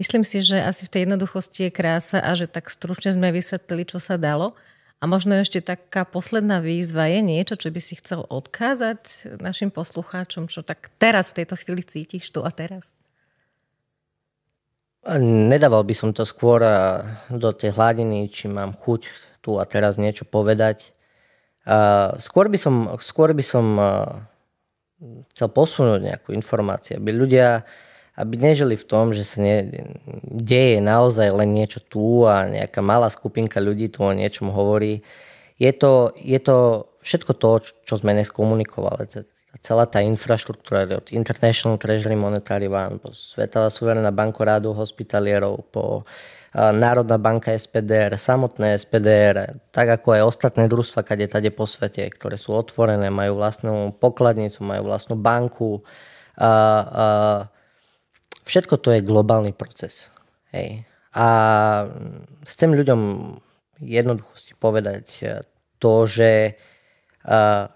Myslím 0.00 0.24
si, 0.24 0.40
že 0.40 0.56
asi 0.56 0.88
v 0.88 0.92
tej 0.96 1.00
jednoduchosti 1.04 1.68
je 1.68 1.76
krása 1.76 2.24
a 2.24 2.32
že 2.32 2.48
tak 2.48 2.72
stručne 2.72 3.12
sme 3.12 3.36
vysvetlili, 3.36 3.84
čo 3.84 4.00
sa 4.00 4.16
dalo. 4.16 4.56
A 5.00 5.04
možno 5.04 5.36
ešte 5.36 5.60
taká 5.60 6.08
posledná 6.08 6.64
výzva 6.64 7.08
je 7.08 7.20
niečo, 7.20 7.56
čo 7.60 7.68
by 7.68 7.80
si 7.84 8.00
chcel 8.00 8.24
odkázať 8.24 9.32
našim 9.40 9.68
poslucháčom, 9.68 10.48
čo 10.48 10.64
tak 10.64 10.88
teraz 10.96 11.32
v 11.32 11.44
tejto 11.44 11.60
chvíli 11.60 11.84
cítiš 11.84 12.32
tu 12.32 12.40
a 12.40 12.48
teraz? 12.48 12.96
Nedával 15.20 15.84
by 15.84 15.96
som 15.96 16.12
to 16.12 16.28
skôr 16.28 16.60
do 17.32 17.50
tej 17.56 17.72
hladiny, 17.72 18.28
či 18.28 18.48
mám 18.52 18.76
chuť 18.76 19.08
tu 19.40 19.56
a 19.56 19.64
teraz 19.64 19.96
niečo 19.96 20.28
povedať. 20.28 20.92
Skôr 22.20 22.52
by 22.52 22.58
som, 22.60 22.92
skôr 23.00 23.32
by 23.32 23.44
som 23.44 23.64
chcel 25.32 25.48
posunúť 25.48 26.00
nejakú 26.04 26.36
informáciu, 26.36 27.00
aby 27.00 27.16
ľudia 27.16 27.64
aby 28.20 28.36
nežili 28.36 28.76
v 28.76 28.84
tom, 28.84 29.16
že 29.16 29.24
sa 29.24 29.40
ne, 29.40 29.64
deje 30.28 30.84
naozaj 30.84 31.32
len 31.32 31.56
niečo 31.56 31.80
tu 31.80 32.28
a 32.28 32.44
nejaká 32.44 32.84
malá 32.84 33.08
skupinka 33.08 33.56
ľudí 33.56 33.88
tu 33.88 34.04
o 34.04 34.12
niečom 34.12 34.52
hovorí. 34.52 35.00
Je 35.56 35.72
to, 35.72 36.12
je 36.20 36.36
to 36.40 36.88
všetko 37.00 37.32
to, 37.40 37.50
čo 37.88 37.94
sme 37.96 38.12
dnes 38.12 38.28
komunikovali. 38.28 39.08
Celá 39.64 39.88
tá 39.88 40.04
infraštruktúra 40.04 40.86
od 41.00 41.10
International 41.10 41.80
Treasury 41.80 42.14
Monetary 42.14 42.68
One, 42.68 43.00
po 43.00 43.10
Svetová 43.16 43.72
suverená 43.72 44.12
banko 44.12 44.44
rádu 44.44 44.70
hospitalierov, 44.76 45.64
po 45.72 46.04
Národná 46.54 47.14
banka 47.14 47.54
SPDR, 47.54 48.18
samotné 48.18 48.74
SPDR, 48.74 49.54
tak 49.70 49.86
ako 50.02 50.18
aj 50.18 50.22
ostatné 50.26 50.66
družstva, 50.66 51.06
kade 51.06 51.30
tade 51.30 51.54
po 51.54 51.62
svete, 51.62 52.02
ktoré 52.10 52.34
sú 52.34 52.58
otvorené, 52.58 53.06
majú 53.06 53.38
vlastnú 53.38 53.94
pokladnicu, 53.94 54.66
majú 54.66 54.90
vlastnú 54.90 55.14
banku. 55.14 55.86
A, 56.34 56.50
a, 56.50 56.50
všetko 58.50 58.74
to 58.82 58.98
je 58.98 59.06
globálny 59.06 59.54
proces. 59.54 60.10
Hej. 60.50 60.82
A 61.14 61.26
chcem 62.42 62.74
ľuďom 62.74 63.00
jednoduchosti 63.78 64.58
povedať 64.58 65.06
to, 65.78 65.94
že 66.10 66.58
a, 67.22 67.70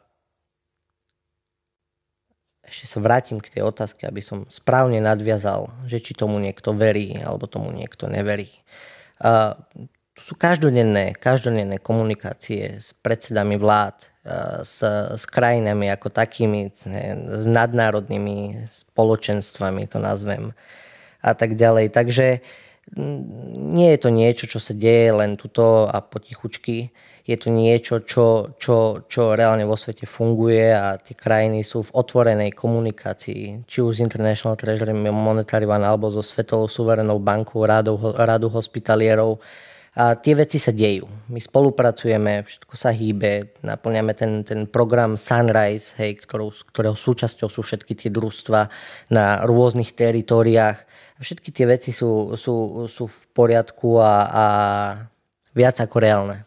ešte 2.67 2.87
sa 2.91 2.99
vrátim 2.99 3.39
k 3.39 3.55
tej 3.55 3.63
otázke, 3.63 4.03
aby 4.03 4.19
som 4.19 4.51
správne 4.51 4.99
nadviazal, 4.99 5.71
že 5.87 6.03
či 6.03 6.19
tomu 6.19 6.43
niekto 6.43 6.75
verí 6.75 7.15
alebo 7.23 7.47
tomu 7.47 7.71
niekto 7.71 8.11
neverí. 8.11 8.51
Uh, 9.23 9.55
sú 10.25 10.33
každodenné, 10.41 11.13
každodenné 11.21 11.77
komunikácie 11.85 12.81
s 12.81 12.97
predsedami 13.05 13.61
vlád, 13.61 14.09
uh, 14.25 14.65
s, 14.65 14.81
s 15.13 15.25
krajinami 15.29 15.93
ako 15.93 16.09
takými, 16.09 16.73
s 16.73 17.45
nadnárodnými 17.45 18.65
spoločenstvami, 18.65 19.85
to 19.85 20.01
nazvem, 20.01 20.57
a 21.21 21.37
tak 21.37 21.61
ďalej. 21.61 21.93
Takže 21.93 22.41
nie 22.97 23.89
je 23.93 23.99
to 24.01 24.09
niečo, 24.09 24.45
čo 24.49 24.61
sa 24.61 24.73
deje 24.73 25.13
len 25.13 25.37
tuto 25.37 25.89
a 25.89 26.01
potichučky 26.01 26.93
je 27.25 27.37
to 27.41 27.49
niečo, 27.49 28.05
čo, 28.05 28.53
čo, 28.61 29.09
čo 29.09 29.33
reálne 29.33 29.65
vo 29.65 29.81
svete 29.81 30.05
funguje 30.05 30.69
a 30.77 31.01
tie 31.01 31.17
krajiny 31.17 31.65
sú 31.65 31.81
v 31.81 31.95
otvorenej 31.97 32.53
komunikácii, 32.53 33.65
či 33.65 33.79
už 33.81 33.97
z 33.97 34.05
International 34.05 34.61
Treasury 34.61 34.93
Monetary 34.93 35.65
One 35.65 35.89
alebo 35.89 36.13
so 36.13 36.21
Svetovou 36.21 36.69
suverenou 36.69 37.17
bankou, 37.25 37.65
radu, 37.65 37.97
radu 38.13 38.53
hospitalierov. 38.53 39.41
A 39.95 40.19
tie 40.19 40.35
veci 40.35 40.59
sa 40.59 40.75
dejú. 40.75 41.07
My 41.31 41.39
spolupracujeme, 41.39 42.43
všetko 42.43 42.75
sa 42.75 42.91
hýbe, 42.91 43.55
naplňame 43.63 44.11
ten, 44.19 44.43
ten 44.43 44.67
program 44.67 45.15
Sunrise, 45.15 45.95
hej, 46.03 46.19
ktorou, 46.19 46.51
ktorého 46.51 46.99
súčasťou 46.99 47.47
sú 47.47 47.63
všetky 47.63 47.95
tie 47.95 48.11
družstva 48.11 48.75
na 49.15 49.47
rôznych 49.47 49.95
teritoriách. 49.95 50.83
Všetky 51.23 51.55
tie 51.55 51.67
veci 51.71 51.95
sú, 51.95 52.35
sú, 52.35 52.87
sú 52.91 53.07
v 53.07 53.19
poriadku 53.39 54.03
a, 54.03 54.15
a 54.27 54.47
viac 55.55 55.79
ako 55.79 55.97
reálne. 56.03 56.43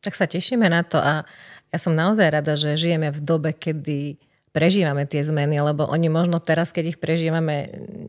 Tak 0.00 0.16
sa 0.16 0.24
tešíme 0.24 0.64
na 0.64 0.80
to 0.80 0.96
a 0.96 1.28
ja 1.68 1.78
som 1.78 1.92
naozaj 1.92 2.32
rada, 2.32 2.56
že 2.56 2.80
žijeme 2.80 3.12
v 3.12 3.20
dobe, 3.20 3.52
kedy 3.52 4.16
prežívame 4.56 5.04
tie 5.04 5.20
zmeny, 5.20 5.60
lebo 5.60 5.84
oni 5.84 6.08
možno 6.08 6.40
teraz, 6.40 6.72
keď 6.72 6.96
ich 6.96 6.98
prežívame, 6.98 7.68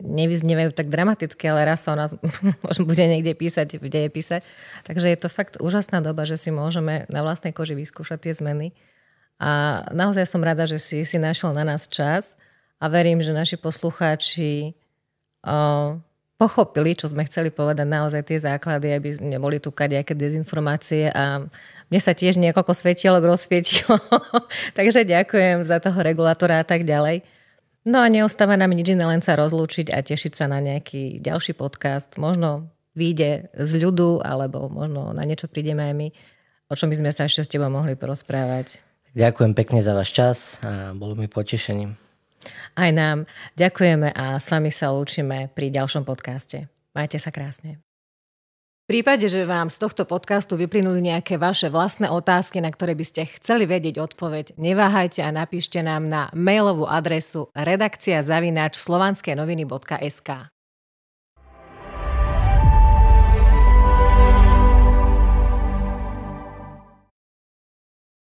nevyznievajú 0.10 0.74
tak 0.74 0.90
dramaticky, 0.90 1.46
ale 1.46 1.70
raz 1.70 1.86
sa 1.86 1.94
o 1.94 2.00
nás 2.00 2.18
možno 2.66 2.84
bude 2.90 3.06
niekde 3.06 3.38
písať, 3.38 3.78
v 3.78 3.88
dejepise. 3.88 4.42
Takže 4.90 5.08
je 5.14 5.18
to 5.22 5.30
fakt 5.30 5.62
úžasná 5.62 6.02
doba, 6.02 6.26
že 6.26 6.42
si 6.42 6.50
môžeme 6.50 7.06
na 7.08 7.22
vlastnej 7.22 7.54
koži 7.54 7.78
vyskúšať 7.78 8.26
tie 8.26 8.34
zmeny. 8.34 8.74
A 9.40 9.84
naozaj 9.96 10.28
som 10.28 10.44
rada, 10.44 10.68
že 10.68 10.82
si, 10.82 11.08
si 11.08 11.16
našiel 11.16 11.56
na 11.56 11.64
nás 11.64 11.88
čas 11.88 12.36
a 12.82 12.92
verím, 12.92 13.24
že 13.24 13.32
naši 13.32 13.56
poslucháči 13.56 14.76
o, 15.48 15.96
pochopili, 16.36 16.92
čo 16.96 17.08
sme 17.08 17.24
chceli 17.24 17.48
povedať, 17.48 17.88
naozaj 17.88 18.24
tie 18.28 18.40
základy, 18.40 18.92
aby 18.96 19.16
neboli 19.24 19.64
tu 19.64 19.72
kadejaké 19.72 20.12
dezinformácie 20.12 21.08
a 21.12 21.44
mne 21.90 22.00
sa 22.04 22.12
tiež 22.12 22.36
niekoľko 22.40 22.72
svetielok 22.76 23.24
rozsvietilo, 23.28 23.96
takže 24.78 25.08
ďakujem 25.08 25.64
za 25.64 25.80
toho 25.80 26.00
regulátora 26.04 26.64
a 26.64 26.66
tak 26.68 26.84
ďalej. 26.84 27.39
No 27.88 28.04
a 28.04 28.12
neostáva 28.12 28.60
nám 28.60 28.76
nič 28.76 28.92
iné, 28.92 29.08
len 29.08 29.24
sa 29.24 29.40
rozlúčiť 29.40 29.96
a 29.96 30.04
tešiť 30.04 30.34
sa 30.36 30.46
na 30.52 30.60
nejaký 30.60 31.24
ďalší 31.24 31.56
podcast. 31.56 32.12
Možno 32.20 32.68
vyjde 32.92 33.48
z 33.56 33.72
ľudu, 33.80 34.20
alebo 34.20 34.68
možno 34.68 35.16
na 35.16 35.24
niečo 35.24 35.48
prídeme 35.48 35.88
aj 35.88 35.96
my, 35.96 36.08
o 36.68 36.74
čom 36.76 36.92
by 36.92 37.00
sme 37.00 37.12
sa 37.16 37.24
ešte 37.24 37.48
s 37.48 37.52
tebou 37.52 37.72
mohli 37.72 37.96
porozprávať. 37.96 38.84
Ďakujem 39.16 39.58
pekne 39.58 39.80
za 39.82 39.96
váš 39.96 40.14
čas 40.14 40.38
a 40.62 40.94
bolo 40.94 41.16
mi 41.18 41.26
potešením. 41.26 41.98
Aj 42.78 42.92
nám. 42.94 43.26
Ďakujeme 43.58 44.14
a 44.14 44.38
s 44.38 44.48
vami 44.52 44.70
sa 44.70 44.94
lúčime 44.94 45.50
pri 45.52 45.74
ďalšom 45.74 46.06
podcaste. 46.06 46.70
Majte 46.94 47.18
sa 47.18 47.34
krásne. 47.34 47.89
V 48.90 48.98
prípade, 48.98 49.30
že 49.30 49.46
vám 49.46 49.70
z 49.70 49.86
tohto 49.86 50.02
podcastu 50.02 50.58
vyplynuli 50.58 51.14
nejaké 51.14 51.38
vaše 51.38 51.70
vlastné 51.70 52.10
otázky, 52.10 52.58
na 52.58 52.74
ktoré 52.74 52.98
by 52.98 53.06
ste 53.06 53.30
chceli 53.38 53.70
vedieť 53.70 54.02
odpoveď, 54.02 54.58
neváhajte 54.58 55.22
a 55.22 55.30
napíšte 55.30 55.78
nám 55.86 56.10
na 56.10 56.34
mailovú 56.34 56.90
adresu 56.90 57.54
redakcia 57.54 58.26
zavináč 58.26 58.82
slovanské 58.82 59.38
noviny.sk. 59.38 60.50